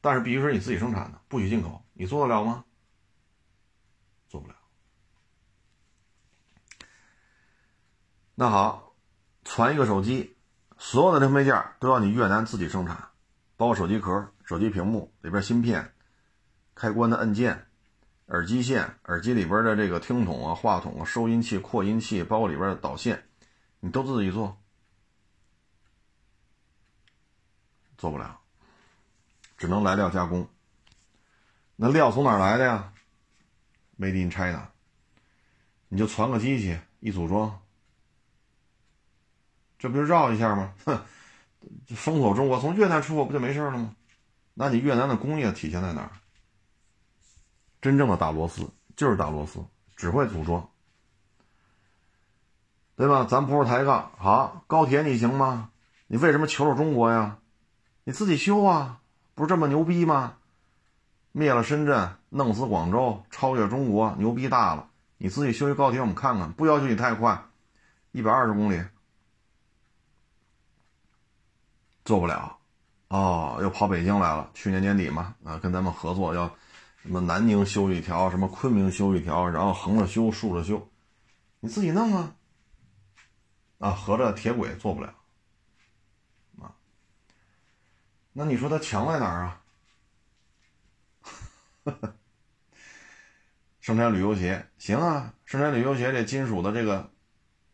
[0.00, 1.84] 但是必须是你自己生产的，不许进口。
[1.92, 2.64] 你做得了吗？
[4.28, 4.54] 做不了。
[8.34, 8.83] 那好，
[9.44, 10.36] 传一个手机，
[10.78, 13.10] 所有的零配件都要你越南自己生产，
[13.56, 15.92] 包括手机壳、手机屏幕里边芯片、
[16.74, 17.66] 开关的按键、
[18.28, 23.22] 耳机线、耳机里边的这个听筒啊、话筒啊、收音器、扩音器，包括里边的导线，
[23.80, 24.56] 你都自己做，
[27.98, 28.40] 做不了，
[29.58, 30.48] 只能来料加工。
[31.76, 32.92] 那料从哪来的呀
[33.98, 34.68] ？Made in China，
[35.88, 37.60] 你就传个机器一组装，
[39.84, 40.72] 这不就绕一下吗？
[40.86, 40.98] 哼，
[41.88, 43.94] 封锁中国，从越南出口不就没事了吗？
[44.54, 46.10] 那你越南的工业体现在哪儿？
[47.82, 48.66] 真正的大螺丝
[48.96, 49.62] 就是大螺丝，
[49.94, 50.70] 只会组装，
[52.96, 53.26] 对吧？
[53.28, 55.68] 咱不是抬杠，好，高铁你行吗？
[56.06, 57.36] 你为什么求着中国呀？
[58.04, 59.02] 你自己修啊，
[59.34, 60.36] 不是这么牛逼吗？
[61.32, 64.88] 灭了深圳，弄死广州，超越中国，牛逼大了！
[65.18, 67.44] 你自己修一高铁，我们看看，不要求你太快，
[68.12, 68.82] 一百二十公里，
[72.04, 72.58] 做不了。
[73.08, 74.50] 哦，又跑北京来了。
[74.54, 76.46] 去年年底嘛，啊，跟咱们合作要
[77.02, 80.90] 什么南宁修一条，什么昆明修一条，然后横着修，竖着修，
[81.60, 82.34] 你自己弄啊。
[83.78, 85.14] 啊，合着铁轨做不了。
[86.60, 86.74] 啊，
[88.32, 89.60] 那你说它强在哪儿啊？
[93.80, 97.12] 生产旅游鞋行啊，生产旅游鞋这金属的这个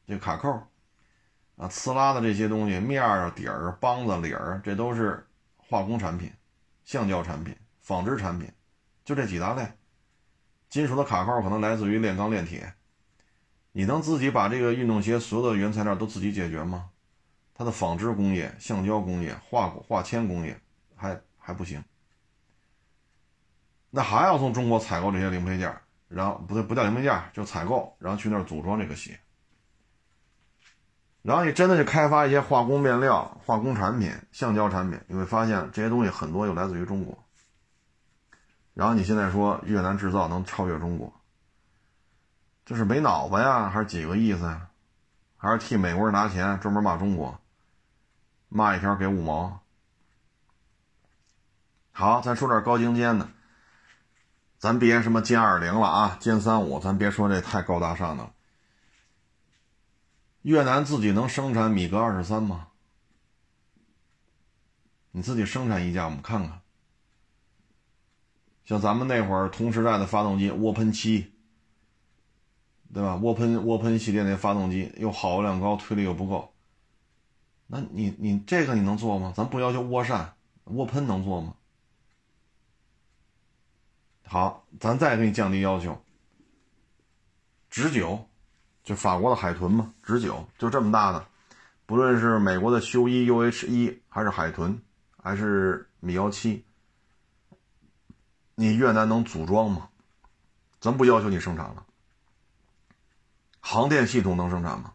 [0.09, 0.67] 这卡扣
[1.61, 5.27] 啊，刺拉的这些东西，面儿、底儿、帮子、里儿，这都是
[5.59, 6.33] 化工产品、
[6.85, 8.51] 橡胶产品、纺织产品，
[9.05, 9.71] 就这几大类。
[10.71, 12.73] 金属的卡扣可能来自于炼钢、炼铁。
[13.73, 16.89] 你能自己把这个运动鞋所有的原材料都自己解决吗？
[17.53, 20.59] 它的纺织工业、橡胶工业、化化纤工业
[20.97, 21.85] 还还不行。
[23.91, 25.77] 那还要从中国采购这些零配件，
[26.09, 29.21] 然后不对，不叫零配件，就采购，然后去那儿组装这个鞋。
[31.23, 37.19] 然后你真的去开发一些化工面料、化工产品、橡胶产品，你会发现这些东西很多又来自于中国。
[38.73, 41.13] 然后你现在说越南制造能超越中国，
[42.65, 44.69] 这是没脑子呀，还是几个意思呀？
[45.37, 47.39] 还是替美国人拿钱，专门骂中国，
[48.49, 49.61] 骂一条给五毛？
[51.93, 53.29] 好，咱说点高精尖的。
[54.59, 58.31] 咱别什么歼二零了啊，歼三五，咱别说这太高大上的了。
[60.43, 62.69] 越南自己能生产米格二十三吗？
[65.13, 66.61] 你自己生产一架，我们看看。
[68.65, 71.33] 像咱们那会儿同时代的发动机涡喷七，
[72.95, 73.17] 对吧？
[73.17, 76.55] 涡喷涡喷系列那发动机又耗油量高，推力又不够。
[77.67, 79.35] 那你你这个你能做吗？
[79.37, 80.35] 咱不要求涡扇，
[80.67, 81.55] 涡喷能做吗？
[84.25, 86.01] 好，咱再给你降低要求。
[87.69, 88.30] 直九，
[88.91, 91.25] 就法国的海豚嘛，直九就这么大的，
[91.87, 94.83] 不论是美国的修一 UH 一，还是海豚，
[95.23, 96.65] 还是米幺七，
[98.57, 99.91] 你越南能组装吗？
[100.81, 101.87] 咱不要求你生产了。
[103.61, 104.93] 航电系统能生产吗？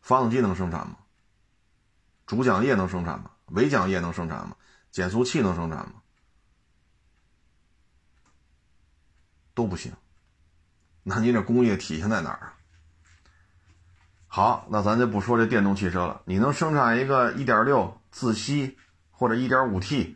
[0.00, 0.96] 发动机能生产吗？
[2.26, 3.30] 主桨叶能生产吗？
[3.48, 4.56] 尾桨叶能生产吗？
[4.90, 5.96] 减速器能生产吗？
[9.52, 9.92] 都不行，
[11.02, 12.55] 那您这工业体现在哪儿啊？
[14.36, 16.20] 好，那咱就不说这电动汽车了。
[16.26, 18.76] 你能生产一个1.6自吸
[19.10, 20.14] 或者 1.5T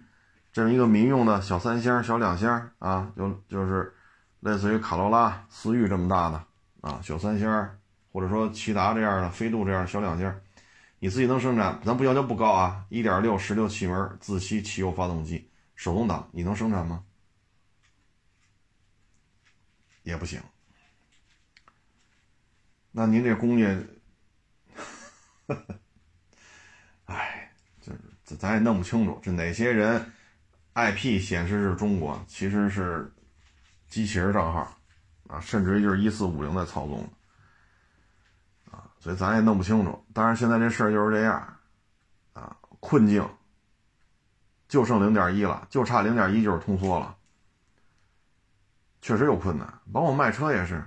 [0.52, 3.10] 这么一个民用的小三厢、小两厢啊？
[3.16, 3.94] 就就是
[4.40, 6.44] 类似于卡罗拉、思域这么大的
[6.82, 7.78] 啊小三厢，
[8.12, 10.38] 或者说骐达这样的、飞度这样的小两厢，
[10.98, 11.80] 你自己能生产？
[11.82, 17.02] 咱不要求不高啊，1.6十六气门自吸汽油发动机，手动挡，你能生产吗？
[20.02, 20.42] 也不行，
[22.92, 23.82] 那您这工业，
[27.07, 30.12] 哎，就是咱也弄不清楚，这哪些人
[30.74, 33.12] IP 显示是中国，其实是
[33.88, 34.76] 机器人账号
[35.29, 37.08] 啊，甚至于就是一四五零在操纵
[38.70, 40.04] 啊，所以咱也弄不清楚。
[40.12, 41.57] 当然，现在这事儿就是这样
[42.33, 43.29] 啊，困境
[44.68, 47.16] 就剩零点一了，就差零点一就是通缩了。
[49.03, 50.84] 确实有困难，包括卖车也是。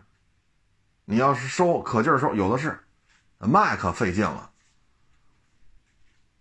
[1.05, 2.79] 你要是收可劲儿收，有的是，
[3.39, 4.52] 卖可费劲了。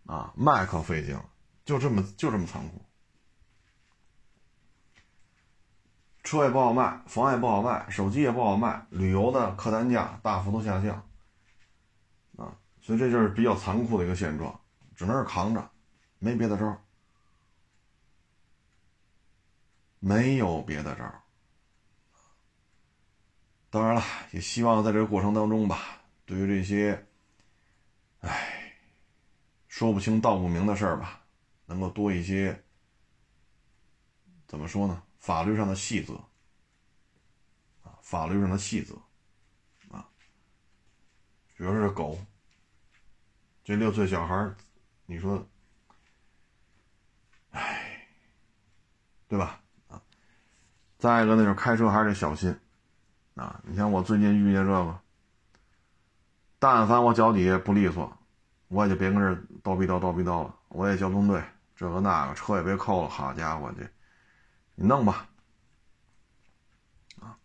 [0.06, 1.24] 啊，卖可费劲了，
[1.64, 2.82] 就这么就这么残酷。
[6.22, 10.94] 车也不好卖，房也不好卖，手机也不好卖，旅游的客单价大幅度下降。
[12.36, 14.60] 啊，所以这就是比较残酷的一个现状，
[14.94, 15.70] 只能是扛着，
[16.18, 16.80] 没别的招
[19.98, 21.04] 没有别的招
[23.70, 27.06] 当然了，也希望在这个过程当中吧，对于这些，
[28.20, 28.61] 唉，
[29.72, 31.22] 说不清道不明的事儿吧，
[31.64, 32.62] 能够多一些，
[34.46, 35.02] 怎么说呢？
[35.18, 36.12] 法律上的细则，
[37.82, 38.94] 啊，法律上的细则，
[39.90, 40.06] 啊，
[41.56, 42.18] 比如说狗，
[43.64, 44.54] 这六岁小孩
[45.06, 45.48] 你说，
[47.52, 48.06] 唉，
[49.26, 49.62] 对吧？
[49.88, 50.02] 啊，
[50.98, 52.54] 再一个，那就是开车还是得小心。
[53.36, 55.00] 啊，你像我最近遇见这个，
[56.58, 58.18] 但凡我脚底下不利索，
[58.72, 59.30] 我也就别跟这
[59.62, 60.54] 叨逼叨叨逼叨了。
[60.68, 61.42] 我也交通队，
[61.76, 63.08] 这个那个车也别扣了。
[63.08, 63.86] 好家伙，这
[64.74, 65.28] 你弄吧，
[67.20, 67.36] 啊，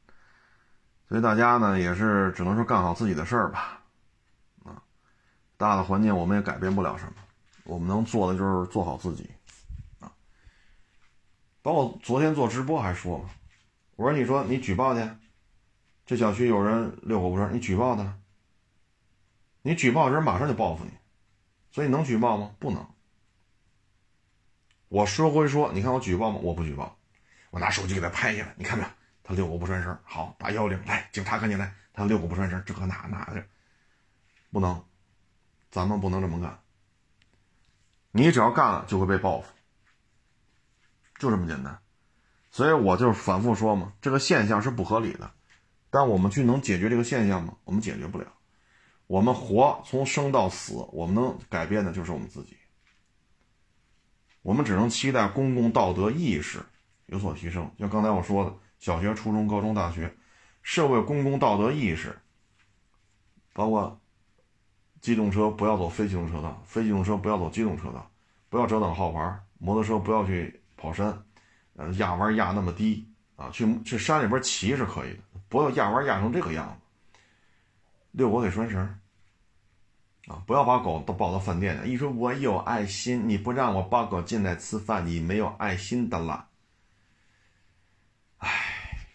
[1.10, 3.82] 所以大家呢也是只能说干好自己的事儿吧，
[4.64, 4.82] 啊，
[5.58, 7.14] 大的环境我们也改变不了什么，
[7.66, 9.30] 我们能做的就是做好自己。
[10.00, 10.10] 啊
[11.62, 13.30] 包括昨天做直播还说嘛，
[13.98, 15.06] 我说你说你举报去，
[16.06, 18.18] 这小区有人遛狗不拴，你举报他，
[19.64, 20.92] 你举报人马上就报复你，
[21.78, 22.56] 所以能举报吗？
[22.58, 22.88] 不能。
[24.88, 26.40] 我说归说，你看我举报吗？
[26.42, 26.98] 我不举报，
[27.52, 28.90] 我拿手机给他拍下来，你看没有？
[29.22, 33.46] 他遛狗不拴绳，好，打幺幺零来，警察赶紧来，他遛狗不拴绳，这那那的，
[34.52, 34.84] 不能，
[35.70, 36.60] 咱们不能这么干。
[38.10, 39.54] 你只要干了，就会被报复，
[41.20, 41.80] 就这么简单。
[42.50, 45.32] 所以我就反复说嘛，这个现象是不合理的，
[45.92, 47.56] 但我们去能解决这个现象吗？
[47.66, 48.34] 我们解决不了。
[49.08, 52.56] 我们活从生到死，我们能改变的就是我们自己。
[54.42, 56.60] 我们只能期待公共道德意识
[57.08, 60.14] 有所提升，像刚才我说的，小学、初中、高中、大学，
[60.62, 62.18] 社会公共道德意识，
[63.54, 64.00] 包括
[65.02, 68.10] 机动车不要走非机动车道，非机动车不要走机动车道，
[68.50, 71.24] 不要遮挡号牌，摩托车不要去跑山，
[71.76, 76.87] 呃，压弯压那么低啊，去去山里边骑是可以的，不要压弯压成这个样子，
[78.12, 79.00] 遛狗得拴绳。
[80.28, 80.44] 啊！
[80.46, 81.90] 不要把狗都抱到饭店去。
[81.90, 86.50] 一说我有爱心，你不让我抱狗进来吃饭，你没有爱心的了。
[88.40, 89.08] 唉，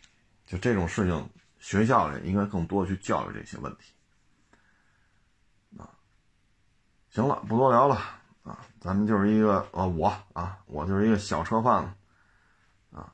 [0.47, 1.29] 就这种事情，
[1.59, 3.93] 学校里应该更多去教育这些问题。
[5.79, 5.85] 啊，
[7.11, 7.95] 行了，不多聊了
[8.43, 13.13] 啊，咱们就是一个啊，我啊，我就是一个小车贩子啊，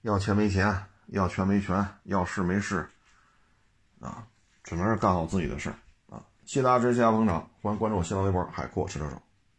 [0.00, 2.88] 要钱没钱，要权没权，要势没势
[4.00, 4.26] 啊，
[4.66, 5.76] 只能是干好自己的事儿。
[6.44, 9.16] 谢谢大家支持，谢谢捧场，欢迎关注我新浪微博“海阔试车手”。